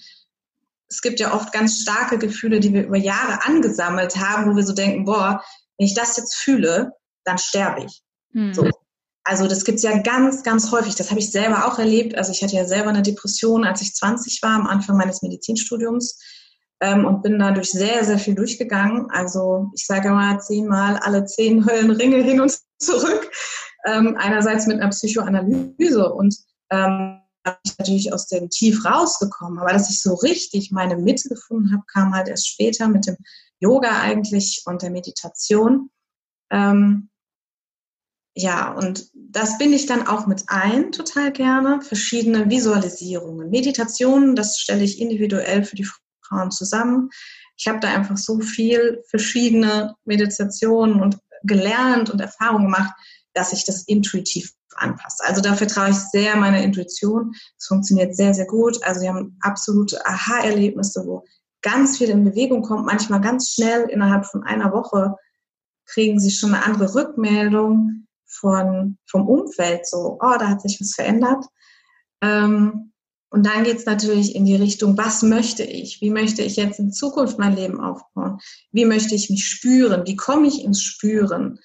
Es 0.88 1.00
gibt 1.00 1.20
ja 1.20 1.34
oft 1.34 1.52
ganz 1.52 1.82
starke 1.82 2.18
Gefühle, 2.18 2.58
die 2.58 2.72
wir 2.72 2.86
über 2.86 2.96
Jahre 2.96 3.44
angesammelt 3.46 4.16
haben, 4.16 4.50
wo 4.50 4.56
wir 4.56 4.64
so 4.64 4.74
denken, 4.74 5.04
boah, 5.04 5.42
wenn 5.78 5.86
ich 5.86 5.94
das 5.94 6.16
jetzt 6.16 6.34
fühle, 6.34 6.92
dann 7.24 7.38
sterbe 7.38 7.84
ich. 7.84 8.02
Mhm. 8.32 8.54
So. 8.54 8.68
Also 9.24 9.46
das 9.46 9.64
gibt's 9.64 9.82
ja 9.82 9.98
ganz, 9.98 10.42
ganz 10.42 10.72
häufig. 10.72 10.94
Das 10.96 11.10
habe 11.10 11.20
ich 11.20 11.30
selber 11.30 11.66
auch 11.66 11.78
erlebt. 11.78 12.16
Also 12.16 12.32
ich 12.32 12.42
hatte 12.42 12.56
ja 12.56 12.66
selber 12.66 12.90
eine 12.90 13.02
Depression, 13.02 13.64
als 13.64 13.80
ich 13.80 13.94
20 13.94 14.42
war, 14.42 14.56
am 14.56 14.66
Anfang 14.66 14.96
meines 14.96 15.22
Medizinstudiums 15.22 16.18
ähm, 16.80 17.04
und 17.04 17.22
bin 17.22 17.38
dadurch 17.38 17.70
sehr, 17.70 18.04
sehr 18.04 18.18
viel 18.18 18.34
durchgegangen. 18.34 19.08
Also 19.10 19.70
ich 19.74 19.86
sage 19.86 20.10
mal 20.10 20.40
zehnmal 20.40 20.96
alle 20.96 21.24
zehn 21.24 21.64
Höllenringe 21.64 22.22
hin 22.22 22.40
und 22.40 22.58
zurück. 22.78 23.30
Ähm, 23.86 24.16
einerseits 24.16 24.66
mit 24.66 24.80
einer 24.80 24.90
Psychoanalyse 24.90 26.12
und 26.12 26.36
ähm, 26.70 27.18
ich 27.64 27.76
natürlich 27.78 28.12
aus 28.12 28.26
dem 28.26 28.48
Tief 28.50 28.84
rausgekommen. 28.84 29.58
Aber 29.58 29.72
dass 29.72 29.90
ich 29.90 30.00
so 30.00 30.14
richtig 30.14 30.70
meine 30.70 30.96
Mitte 30.96 31.28
gefunden 31.28 31.72
habe, 31.72 31.82
kam 31.92 32.14
halt 32.14 32.28
erst 32.28 32.48
später 32.48 32.88
mit 32.88 33.06
dem 33.06 33.16
Yoga 33.58 34.00
eigentlich 34.00 34.62
und 34.66 34.82
der 34.82 34.90
Meditation. 34.90 35.90
Ähm, 36.50 37.08
ja, 38.34 38.72
und 38.72 39.10
das 39.14 39.58
binde 39.58 39.76
ich 39.76 39.86
dann 39.86 40.06
auch 40.06 40.26
mit 40.26 40.44
ein, 40.46 40.90
total 40.92 41.32
gerne. 41.32 41.82
Verschiedene 41.82 42.48
Visualisierungen. 42.48 43.50
Meditationen, 43.50 44.34
das 44.34 44.58
stelle 44.58 44.84
ich 44.84 45.00
individuell 45.00 45.64
für 45.64 45.76
die 45.76 45.88
Frauen 46.22 46.50
zusammen. 46.50 47.10
Ich 47.58 47.66
habe 47.68 47.80
da 47.80 47.92
einfach 47.92 48.16
so 48.16 48.40
viel 48.40 49.02
verschiedene 49.08 49.94
Meditationen 50.04 51.00
und 51.00 51.18
gelernt 51.42 52.08
und 52.08 52.20
Erfahrungen 52.20 52.64
gemacht, 52.64 52.92
dass 53.34 53.52
ich 53.52 53.64
das 53.66 53.82
intuitiv 53.86 54.52
anpasse. 54.76 55.24
Also 55.24 55.42
da 55.42 55.54
vertraue 55.54 55.90
ich 55.90 55.96
sehr 55.96 56.34
meiner 56.36 56.62
Intuition. 56.62 57.34
Es 57.58 57.66
funktioniert 57.66 58.16
sehr, 58.16 58.32
sehr 58.32 58.46
gut. 58.46 58.82
Also 58.82 59.02
wir 59.02 59.10
haben 59.10 59.36
absolute 59.40 60.04
Aha-Erlebnisse, 60.06 61.04
wo 61.06 61.24
ganz 61.60 61.98
viel 61.98 62.08
in 62.08 62.24
Bewegung 62.24 62.62
kommt, 62.62 62.86
manchmal 62.86 63.20
ganz 63.20 63.50
schnell 63.50 63.88
innerhalb 63.90 64.24
von 64.24 64.42
einer 64.42 64.72
Woche 64.72 65.16
kriegen 65.86 66.18
sie 66.18 66.30
schon 66.30 66.54
eine 66.54 66.64
andere 66.64 66.94
Rückmeldung 66.94 68.01
von, 68.32 68.98
vom 69.06 69.28
Umfeld, 69.28 69.86
so, 69.86 70.18
oh, 70.20 70.36
da 70.38 70.48
hat 70.48 70.62
sich 70.62 70.80
was 70.80 70.94
verändert. 70.94 71.44
Ähm, 72.22 72.92
und 73.30 73.46
dann 73.46 73.64
geht 73.64 73.78
es 73.78 73.86
natürlich 73.86 74.34
in 74.34 74.44
die 74.44 74.56
Richtung, 74.56 74.98
was 74.98 75.22
möchte 75.22 75.62
ich? 75.62 76.02
Wie 76.02 76.10
möchte 76.10 76.42
ich 76.42 76.56
jetzt 76.56 76.78
in 76.78 76.92
Zukunft 76.92 77.38
mein 77.38 77.56
Leben 77.56 77.80
aufbauen? 77.80 78.38
Wie 78.72 78.84
möchte 78.84 79.14
ich 79.14 79.30
mich 79.30 79.46
spüren? 79.48 80.02
Wie 80.06 80.16
komme 80.16 80.48
ich 80.48 80.62
ins 80.62 80.82
Spüren? 80.82 81.58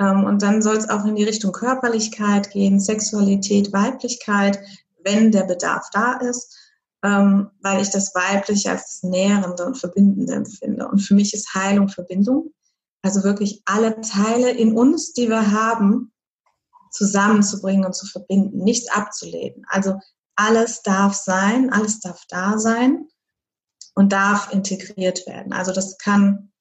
Ähm, 0.00 0.24
und 0.24 0.42
dann 0.42 0.62
soll 0.62 0.76
es 0.76 0.88
auch 0.88 1.04
in 1.04 1.14
die 1.14 1.24
Richtung 1.24 1.52
Körperlichkeit 1.52 2.50
gehen, 2.50 2.80
Sexualität, 2.80 3.72
Weiblichkeit, 3.72 4.58
wenn 5.04 5.30
der 5.30 5.44
Bedarf 5.44 5.86
da 5.92 6.14
ist, 6.14 6.56
ähm, 7.04 7.50
weil 7.60 7.82
ich 7.82 7.90
das 7.90 8.14
Weibliche 8.14 8.70
als 8.70 9.00
das 9.00 9.10
Nährende 9.10 9.64
und 9.64 9.78
Verbindende 9.78 10.34
empfinde. 10.34 10.88
Und 10.88 11.00
für 11.00 11.14
mich 11.14 11.34
ist 11.34 11.54
Heilung 11.54 11.88
Verbindung. 11.88 12.52
Also 13.02 13.24
wirklich 13.24 13.62
alle 13.64 14.00
Teile 14.00 14.50
in 14.50 14.76
uns, 14.76 15.12
die 15.12 15.28
wir 15.28 15.50
haben, 15.50 16.11
zusammenzubringen 16.92 17.84
und 17.84 17.94
zu 17.94 18.06
verbinden, 18.06 18.58
nichts 18.62 18.88
abzulehnen. 18.90 19.64
Also 19.68 19.98
alles 20.36 20.82
darf 20.82 21.14
sein, 21.14 21.72
alles 21.72 22.00
darf 22.00 22.22
da 22.28 22.58
sein 22.58 23.08
und 23.94 24.12
darf 24.12 24.52
integriert 24.52 25.26
werden. 25.26 25.52
Also 25.52 25.72
das 25.72 25.98
kann 25.98 26.52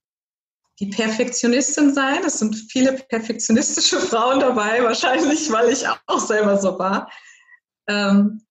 die 0.80 0.88
Perfektionistin 0.88 1.94
sein. 1.94 2.24
Es 2.26 2.40
sind 2.40 2.56
viele 2.56 2.94
perfektionistische 2.94 4.00
Frauen 4.00 4.40
dabei, 4.40 4.84
wahrscheinlich, 4.84 5.52
weil 5.52 5.70
ich 5.70 5.86
auch 6.08 6.20
selber 6.20 6.58
so 6.58 6.80
war. 6.80 7.12
Ähm, 7.88 8.46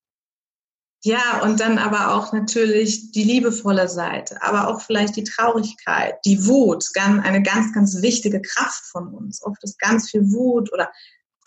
ja, 1.03 1.41
und 1.41 1.59
dann 1.59 1.79
aber 1.79 2.13
auch 2.13 2.31
natürlich 2.31 3.11
die 3.11 3.23
liebevolle 3.23 3.89
Seite, 3.89 4.41
aber 4.43 4.67
auch 4.67 4.81
vielleicht 4.81 5.15
die 5.15 5.23
Traurigkeit, 5.23 6.19
die 6.25 6.45
Wut, 6.45 6.85
eine 6.95 7.41
ganz, 7.41 7.73
ganz 7.73 8.03
wichtige 8.03 8.39
Kraft 8.39 8.85
von 8.85 9.07
uns. 9.07 9.41
Oft 9.41 9.63
ist 9.63 9.79
ganz 9.79 10.11
viel 10.11 10.31
Wut 10.31 10.71
oder 10.71 10.91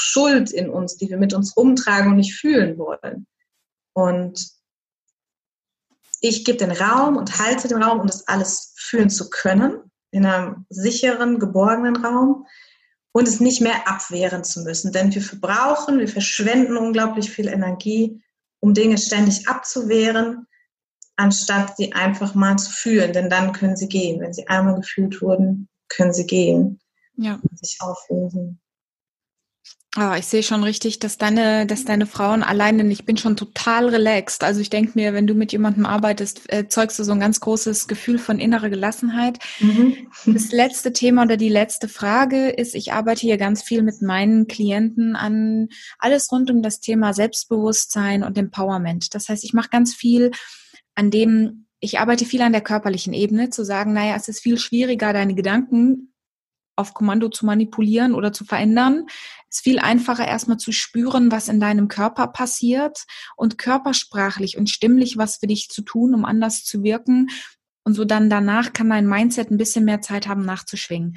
Schuld 0.04 0.50
in 0.52 0.68
uns, 0.68 0.96
die 0.96 1.08
wir 1.08 1.16
mit 1.16 1.32
uns 1.32 1.56
rumtragen 1.56 2.10
und 2.10 2.16
nicht 2.16 2.34
fühlen 2.34 2.78
wollen. 2.78 3.26
Und 3.94 4.48
ich 6.20 6.44
gebe 6.44 6.58
den 6.58 6.72
Raum 6.72 7.16
und 7.16 7.38
halte 7.38 7.68
den 7.68 7.82
Raum, 7.82 8.00
um 8.00 8.06
das 8.06 8.28
alles 8.28 8.74
fühlen 8.76 9.10
zu 9.10 9.30
können, 9.30 9.90
in 10.10 10.26
einem 10.26 10.66
sicheren, 10.68 11.38
geborgenen 11.38 11.96
Raum 11.96 12.46
und 13.12 13.28
es 13.28 13.40
nicht 13.40 13.60
mehr 13.60 13.88
abwehren 13.88 14.44
zu 14.44 14.62
müssen. 14.62 14.92
Denn 14.92 15.14
wir 15.14 15.22
verbrauchen, 15.22 15.98
wir 15.98 16.08
verschwenden 16.08 16.76
unglaublich 16.76 17.30
viel 17.30 17.48
Energie, 17.48 18.22
um 18.60 18.74
Dinge 18.74 18.98
ständig 18.98 19.48
abzuwehren, 19.48 20.46
anstatt 21.16 21.76
sie 21.76 21.92
einfach 21.92 22.34
mal 22.34 22.56
zu 22.58 22.70
fühlen. 22.70 23.12
Denn 23.12 23.30
dann 23.30 23.52
können 23.52 23.76
sie 23.76 23.88
gehen. 23.88 24.20
Wenn 24.20 24.34
sie 24.34 24.48
einmal 24.48 24.74
gefühlt 24.74 25.20
wurden, 25.22 25.68
können 25.88 26.12
sie 26.12 26.26
gehen 26.26 26.80
ja. 27.16 27.40
und 27.42 27.58
sich 27.58 27.78
auflösen. 27.80 28.60
Ah, 29.96 30.16
ich 30.18 30.26
sehe 30.26 30.42
schon 30.42 30.64
richtig, 30.64 30.98
dass 30.98 31.18
deine, 31.18 31.66
dass 31.66 31.84
deine 31.84 32.06
Frauen 32.06 32.42
alleine, 32.42 32.84
ich 32.90 33.04
bin 33.04 33.16
schon 33.16 33.36
total 33.36 33.88
relaxed. 33.88 34.42
Also 34.42 34.60
ich 34.60 34.68
denke 34.68 34.92
mir, 34.96 35.12
wenn 35.12 35.28
du 35.28 35.34
mit 35.34 35.52
jemandem 35.52 35.86
arbeitest, 35.86 36.52
äh, 36.52 36.66
zeugst 36.66 36.98
du 36.98 37.04
so 37.04 37.12
ein 37.12 37.20
ganz 37.20 37.38
großes 37.38 37.86
Gefühl 37.86 38.18
von 38.18 38.40
innerer 38.40 38.70
Gelassenheit. 38.70 39.38
Mhm. 39.60 40.08
Das 40.26 40.50
letzte 40.50 40.92
Thema 40.92 41.22
oder 41.22 41.36
die 41.36 41.48
letzte 41.48 41.86
Frage 41.86 42.48
ist, 42.48 42.74
ich 42.74 42.92
arbeite 42.92 43.20
hier 43.20 43.38
ganz 43.38 43.62
viel 43.62 43.82
mit 43.82 44.02
meinen 44.02 44.48
Klienten 44.48 45.14
an 45.14 45.68
alles 46.00 46.30
rund 46.32 46.50
um 46.50 46.60
das 46.60 46.80
Thema 46.80 47.14
Selbstbewusstsein 47.14 48.24
und 48.24 48.36
Empowerment. 48.36 49.14
Das 49.14 49.28
heißt, 49.28 49.44
ich 49.44 49.52
mache 49.52 49.68
ganz 49.70 49.94
viel 49.94 50.32
an 50.96 51.12
dem, 51.12 51.66
ich 51.78 52.00
arbeite 52.00 52.24
viel 52.24 52.42
an 52.42 52.52
der 52.52 52.62
körperlichen 52.62 53.12
Ebene, 53.12 53.50
zu 53.50 53.64
sagen, 53.64 53.92
naja, 53.92 54.16
es 54.16 54.26
ist 54.26 54.40
viel 54.40 54.58
schwieriger, 54.58 55.12
deine 55.12 55.36
Gedanken 55.36 56.13
auf 56.76 56.94
Kommando 56.94 57.28
zu 57.28 57.46
manipulieren 57.46 58.14
oder 58.14 58.32
zu 58.32 58.44
verändern. 58.44 59.06
Es 59.48 59.58
ist 59.58 59.64
viel 59.64 59.78
einfacher, 59.78 60.26
erstmal 60.26 60.56
zu 60.56 60.72
spüren, 60.72 61.30
was 61.30 61.48
in 61.48 61.60
deinem 61.60 61.88
Körper 61.88 62.26
passiert 62.28 63.04
und 63.36 63.58
körpersprachlich 63.58 64.56
und 64.58 64.70
stimmlich 64.70 65.16
was 65.16 65.36
für 65.36 65.46
dich 65.46 65.68
zu 65.68 65.82
tun, 65.82 66.14
um 66.14 66.24
anders 66.24 66.64
zu 66.64 66.82
wirken. 66.82 67.28
Und 67.84 67.94
so 67.94 68.04
dann 68.04 68.30
danach 68.30 68.72
kann 68.72 68.90
dein 68.90 69.06
Mindset 69.06 69.50
ein 69.50 69.58
bisschen 69.58 69.84
mehr 69.84 70.00
Zeit 70.00 70.26
haben, 70.26 70.44
nachzuschwingen. 70.44 71.16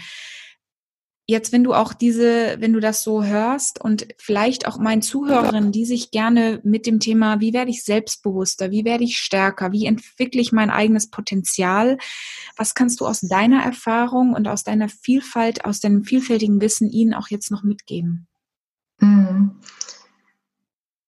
Jetzt, 1.30 1.52
wenn 1.52 1.66
du 1.66 1.74
auch 1.74 1.94
diese, 1.94 2.56
wenn 2.60 2.72
du 2.72 2.80
das 2.80 3.04
so 3.04 3.22
hörst 3.22 3.82
und 3.82 4.08
vielleicht 4.18 4.66
auch 4.66 4.80
meinen 4.80 5.02
Zuhörerinnen, 5.02 5.74
die 5.74 5.84
sich 5.84 6.12
gerne 6.12 6.62
mit 6.64 6.86
dem 6.86 7.02
Thema, 7.02 7.42
wie 7.42 7.52
werde 7.52 7.70
ich 7.70 7.84
selbstbewusster, 7.84 8.72
wie 8.72 8.86
werde 8.86 9.04
ich 9.04 9.18
stärker, 9.18 9.74
wie 9.74 9.88
entwickle 9.88 10.40
ich 10.40 10.54
mein 10.54 10.70
eigenes 10.70 11.10
Potenzial, 11.10 11.98
was 12.56 12.76
kannst 12.76 13.02
du 13.02 13.06
aus 13.06 13.20
deiner 13.20 13.62
Erfahrung 13.62 14.34
und 14.34 14.48
aus 14.48 14.64
deiner 14.64 14.88
Vielfalt, 14.88 15.66
aus 15.66 15.82
deinem 15.82 16.06
vielfältigen 16.06 16.62
Wissen 16.62 16.90
ihnen 16.90 17.14
auch 17.14 17.28
jetzt 17.28 17.52
noch 17.52 17.64
mitgeben? 17.64 18.28
Mhm. 19.02 19.60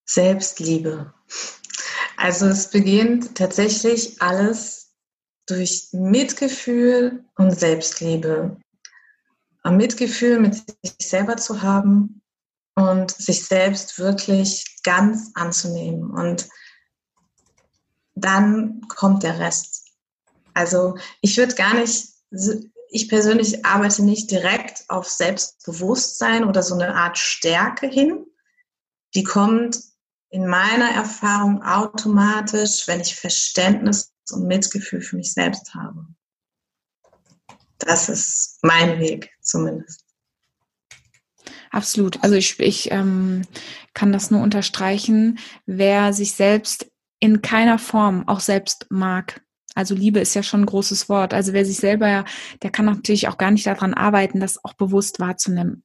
Selbstliebe. 0.04 1.14
Also 2.18 2.48
es 2.48 2.70
beginnt 2.70 3.36
tatsächlich 3.36 4.22
alles 4.22 4.92
durch 5.46 5.88
Mitgefühl 5.94 7.24
und 7.38 7.58
Selbstliebe. 7.58 8.58
Mitgefühl 9.66 10.40
mit 10.40 10.56
sich 10.56 10.96
selber 11.02 11.38
zu 11.38 11.62
haben 11.62 12.22
und 12.76 13.12
sich 13.12 13.46
selbst 13.46 14.00
wirklich 14.00 14.80
ganz 14.84 15.32
anzunehmen. 15.36 16.12
Und 16.12 16.48
dann 18.16 18.82
kommt 18.88 19.24
der 19.24 19.40
Rest. 19.40 19.88
Also 20.54 20.98
ich 21.22 21.38
würde 21.38 21.56
gar 21.56 21.74
nicht, 21.74 22.10
ich 22.90 23.10
persönlich 23.10 23.66
arbeite 23.66 24.04
nicht 24.04 24.32
direkt 24.32 24.84
auf 24.88 25.10
Selbstbewusstsein 25.10 26.44
oder 26.44 26.64
so 26.64 26.76
eine 26.76 26.96
Art 26.96 27.18
Stärke 27.18 27.88
hin. 27.88 28.26
Die 29.16 29.24
kommt 29.24 29.80
in 30.30 30.48
meiner 30.48 30.92
Erfahrung 30.92 31.64
automatisch, 31.64 32.88
wenn 32.88 33.00
ich 33.00 33.16
Verständnis 33.16 34.14
und 34.32 34.48
Mitgefühl 34.48 35.02
für 35.02 35.16
mich 35.16 35.34
selbst 35.34 35.74
habe. 35.74 36.06
Das 37.80 38.10
ist 38.10 38.60
mein 38.62 39.00
Weg 39.00 39.32
zumindest. 39.42 40.06
Absolut. 41.72 42.22
Also 42.24 42.36
ich, 42.36 42.60
ich 42.60 42.92
ähm, 42.92 43.44
kann 43.94 44.12
das 44.12 44.32
nur 44.32 44.42
unterstreichen. 44.42 45.40
Wer 45.66 46.14
sich 46.14 46.34
selbst 46.34 46.92
in 47.20 47.42
keiner 47.42 47.80
Form 47.80 48.28
auch 48.28 48.40
selbst 48.40 48.88
mag, 48.90 49.42
also 49.76 49.96
Liebe 49.96 50.20
ist 50.20 50.34
ja 50.34 50.44
schon 50.44 50.62
ein 50.62 50.66
großes 50.66 51.10
Wort. 51.10 51.34
Also 51.34 51.54
wer 51.54 51.66
sich 51.66 51.78
selber, 51.78 52.26
der 52.64 52.72
kann 52.72 52.86
natürlich 52.86 53.28
auch 53.28 53.38
gar 53.38 53.52
nicht 53.52 53.66
daran 53.66 53.94
arbeiten, 53.94 54.40
das 54.40 54.64
auch 54.64 54.74
bewusst 54.74 55.20
wahrzunehmen. 55.20 55.84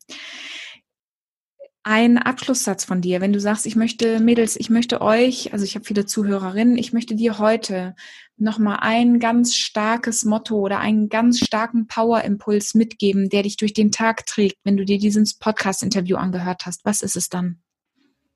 Ein 1.83 2.17
Abschlusssatz 2.17 2.85
von 2.85 3.03
dir, 3.03 3.21
wenn 3.21 3.35
du 3.35 3.41
sagst, 3.41 3.67
ich 3.67 3.77
möchte, 3.77 4.19
Mädels, 4.19 4.57
ich 4.57 4.71
möchte 4.71 5.03
euch, 5.03 5.53
also 5.53 5.67
ich 5.67 5.75
habe 5.75 5.85
viele 5.85 6.07
Zuhörerinnen, 6.07 6.79
ich 6.79 6.95
möchte 6.95 7.15
dir 7.15 7.39
heute 7.39 7.95
nochmal 8.37 8.79
ein 8.81 9.21
ganz 9.21 9.55
starkes 9.55 10.25
Motto 10.25 10.57
oder 10.57 10.81
einen 10.81 11.09
ganz 11.09 11.39
starken 11.39 11.87
Power-Impuls 11.87 12.75
mitgeben, 12.75 13.29
der 13.29 13.43
dich 13.43 13.57
durch 13.57 13.73
den 13.73 13.93
Tag 13.93 14.27
trägt, 14.27 14.57
wenn 14.65 14.77
du 14.77 14.85
dir 14.85 14.99
dieses 14.99 15.35
Podcast-Interview 15.35 16.17
angehört 16.17 16.67
hast. 16.67 16.85
Was 16.85 17.03
ist 17.03 17.17
es 17.17 17.29
dann? 17.29 17.59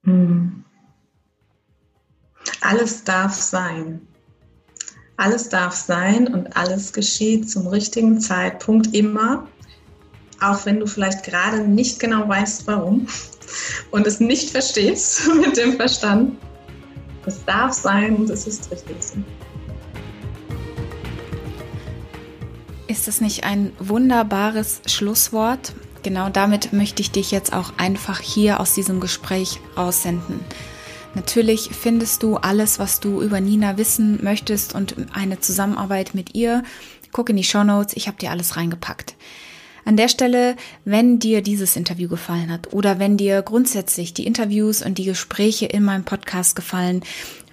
Hm. 0.05 0.65
Alles 2.61 3.05
darf 3.05 3.35
sein. 3.35 4.07
Alles 5.17 5.49
darf 5.49 5.75
sein 5.75 6.29
und 6.33 6.57
alles 6.57 6.93
geschieht 6.93 7.51
zum 7.51 7.67
richtigen 7.67 8.21
Zeitpunkt 8.21 8.95
immer, 8.95 9.49
auch 10.41 10.65
wenn 10.65 10.79
du 10.79 10.87
vielleicht 10.87 11.25
gerade 11.25 11.67
nicht 11.67 11.99
genau 11.99 12.29
weißt, 12.29 12.69
warum 12.69 13.09
und 13.91 14.07
es 14.07 14.21
nicht 14.21 14.51
verstehst 14.51 15.29
mit 15.41 15.57
dem 15.57 15.73
Verstand. 15.75 16.39
Es 17.27 17.45
darf 17.45 17.73
sein 17.73 18.17
und 18.17 18.31
es 18.31 18.47
ist 18.47 18.71
richtig 18.71 19.03
so. 19.03 19.17
Ist 22.89 23.07
das 23.07 23.21
nicht 23.21 23.45
ein 23.45 23.73
wunderbares 23.79 24.81
Schlusswort? 24.87 25.75
Genau 26.03 26.31
damit 26.31 26.73
möchte 26.73 27.03
ich 27.03 27.11
dich 27.11 27.31
jetzt 27.31 27.53
auch 27.53 27.75
einfach 27.77 28.19
hier 28.19 28.61
aus 28.61 28.73
diesem 28.73 28.99
Gespräch 28.99 29.61
raussenden. 29.77 30.41
Natürlich 31.15 31.69
findest 31.71 32.23
du 32.23 32.37
alles, 32.37 32.79
was 32.79 32.99
du 33.01 33.21
über 33.21 33.43
Nina 33.43 33.77
wissen 33.77 34.19
möchtest 34.25 34.75
und 34.75 34.97
eine 35.13 35.39
Zusammenarbeit 35.39 36.15
mit 36.15 36.35
ihr. 36.35 36.63
Guck 37.13 37.29
in 37.29 37.37
die 37.37 37.45
Show 37.45 37.63
Notes, 37.63 37.95
ich 37.95 38.09
habe 38.09 38.17
dir 38.17 38.31
alles 38.31 38.57
reingepackt. 38.57 39.17
An 39.85 39.99
der 39.99 40.09
Stelle, 40.09 40.57
wenn 40.87 41.19
dir 41.19 41.43
dieses 41.43 41.77
Interview 41.77 42.09
gefallen 42.09 42.51
hat 42.51 42.73
oder 42.73 42.99
wenn 42.99 43.19
dir 43.19 43.43
grundsätzlich 43.43 44.15
die 44.15 44.27
Interviews 44.27 44.81
und 44.81 44.97
die 44.97 45.05
Gespräche 45.05 45.67
in 45.67 45.83
meinem 45.83 46.05
Podcast 46.05 46.57
gefallen, 46.57 47.03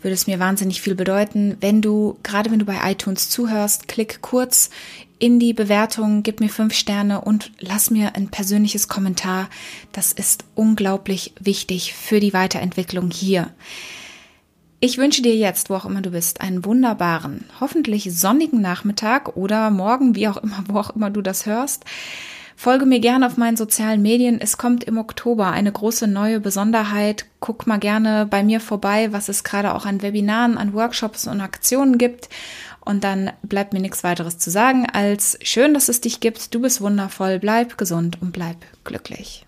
würde 0.05 0.13
es 0.13 0.27
mir 0.27 0.37
wahnsinnig 0.37 0.81
viel 0.81 0.93
bedeuten, 0.93 1.57
wenn 1.61 1.81
du, 1.81 2.19
gerade 2.21 2.51
wenn 2.51 2.59
du 2.59 2.65
bei 2.65 2.79
iTunes 2.91 3.29
zuhörst, 3.29 3.87
klick 3.87 4.21
kurz 4.21 4.69
in 5.25 5.39
die 5.39 5.53
Bewertung, 5.53 6.21
gib 6.21 6.39
mir 6.39 6.49
fünf 6.49 6.75
Sterne 6.75 7.19
und 7.21 7.51
lass 7.59 7.89
mir 7.89 8.15
ein 8.15 8.27
persönliches 8.27 8.87
Kommentar. 8.87 9.49
Das 9.91 10.13
ist 10.13 10.45
unglaublich 10.53 11.33
wichtig 11.39 11.95
für 11.95 12.19
die 12.19 12.31
Weiterentwicklung 12.31 13.09
hier. 13.09 13.47
Ich 14.79 14.99
wünsche 14.99 15.23
dir 15.23 15.35
jetzt, 15.35 15.71
wo 15.71 15.73
auch 15.73 15.85
immer 15.87 16.03
du 16.03 16.11
bist, 16.11 16.41
einen 16.41 16.63
wunderbaren, 16.63 17.45
hoffentlich 17.59 18.07
sonnigen 18.15 18.61
Nachmittag 18.61 19.35
oder 19.35 19.71
morgen, 19.71 20.13
wie 20.13 20.27
auch 20.27 20.37
immer, 20.37 20.63
wo 20.67 20.77
auch 20.77 20.91
immer 20.91 21.09
du 21.09 21.23
das 21.23 21.47
hörst. 21.47 21.85
Folge 22.55 22.85
mir 22.85 22.99
gerne 22.99 23.25
auf 23.25 23.35
meinen 23.35 23.57
sozialen 23.57 24.03
Medien. 24.03 24.39
Es 24.39 24.59
kommt 24.59 24.83
im 24.83 24.99
Oktober 24.99 25.47
eine 25.47 25.71
große 25.71 26.07
neue 26.07 26.39
Besonderheit. 26.39 27.25
Guck 27.39 27.65
mal 27.65 27.79
gerne 27.79 28.27
bei 28.29 28.43
mir 28.43 28.59
vorbei, 28.61 29.11
was 29.11 29.27
es 29.27 29.43
gerade 29.43 29.73
auch 29.73 29.87
an 29.87 30.03
Webinaren, 30.03 30.59
an 30.59 30.73
Workshops 30.73 31.25
und 31.25 31.41
Aktionen 31.41 31.97
gibt. 31.97 32.29
Und 32.85 33.03
dann 33.03 33.31
bleibt 33.41 33.73
mir 33.73 33.79
nichts 33.79 34.03
weiteres 34.03 34.37
zu 34.37 34.51
sagen 34.51 34.87
als 34.91 35.37
schön, 35.41 35.73
dass 35.73 35.89
es 35.89 36.01
dich 36.01 36.19
gibt. 36.19 36.53
Du 36.53 36.61
bist 36.61 36.81
wundervoll. 36.81 37.39
Bleib 37.39 37.77
gesund 37.77 38.21
und 38.21 38.31
bleib 38.31 38.57
glücklich. 38.83 39.45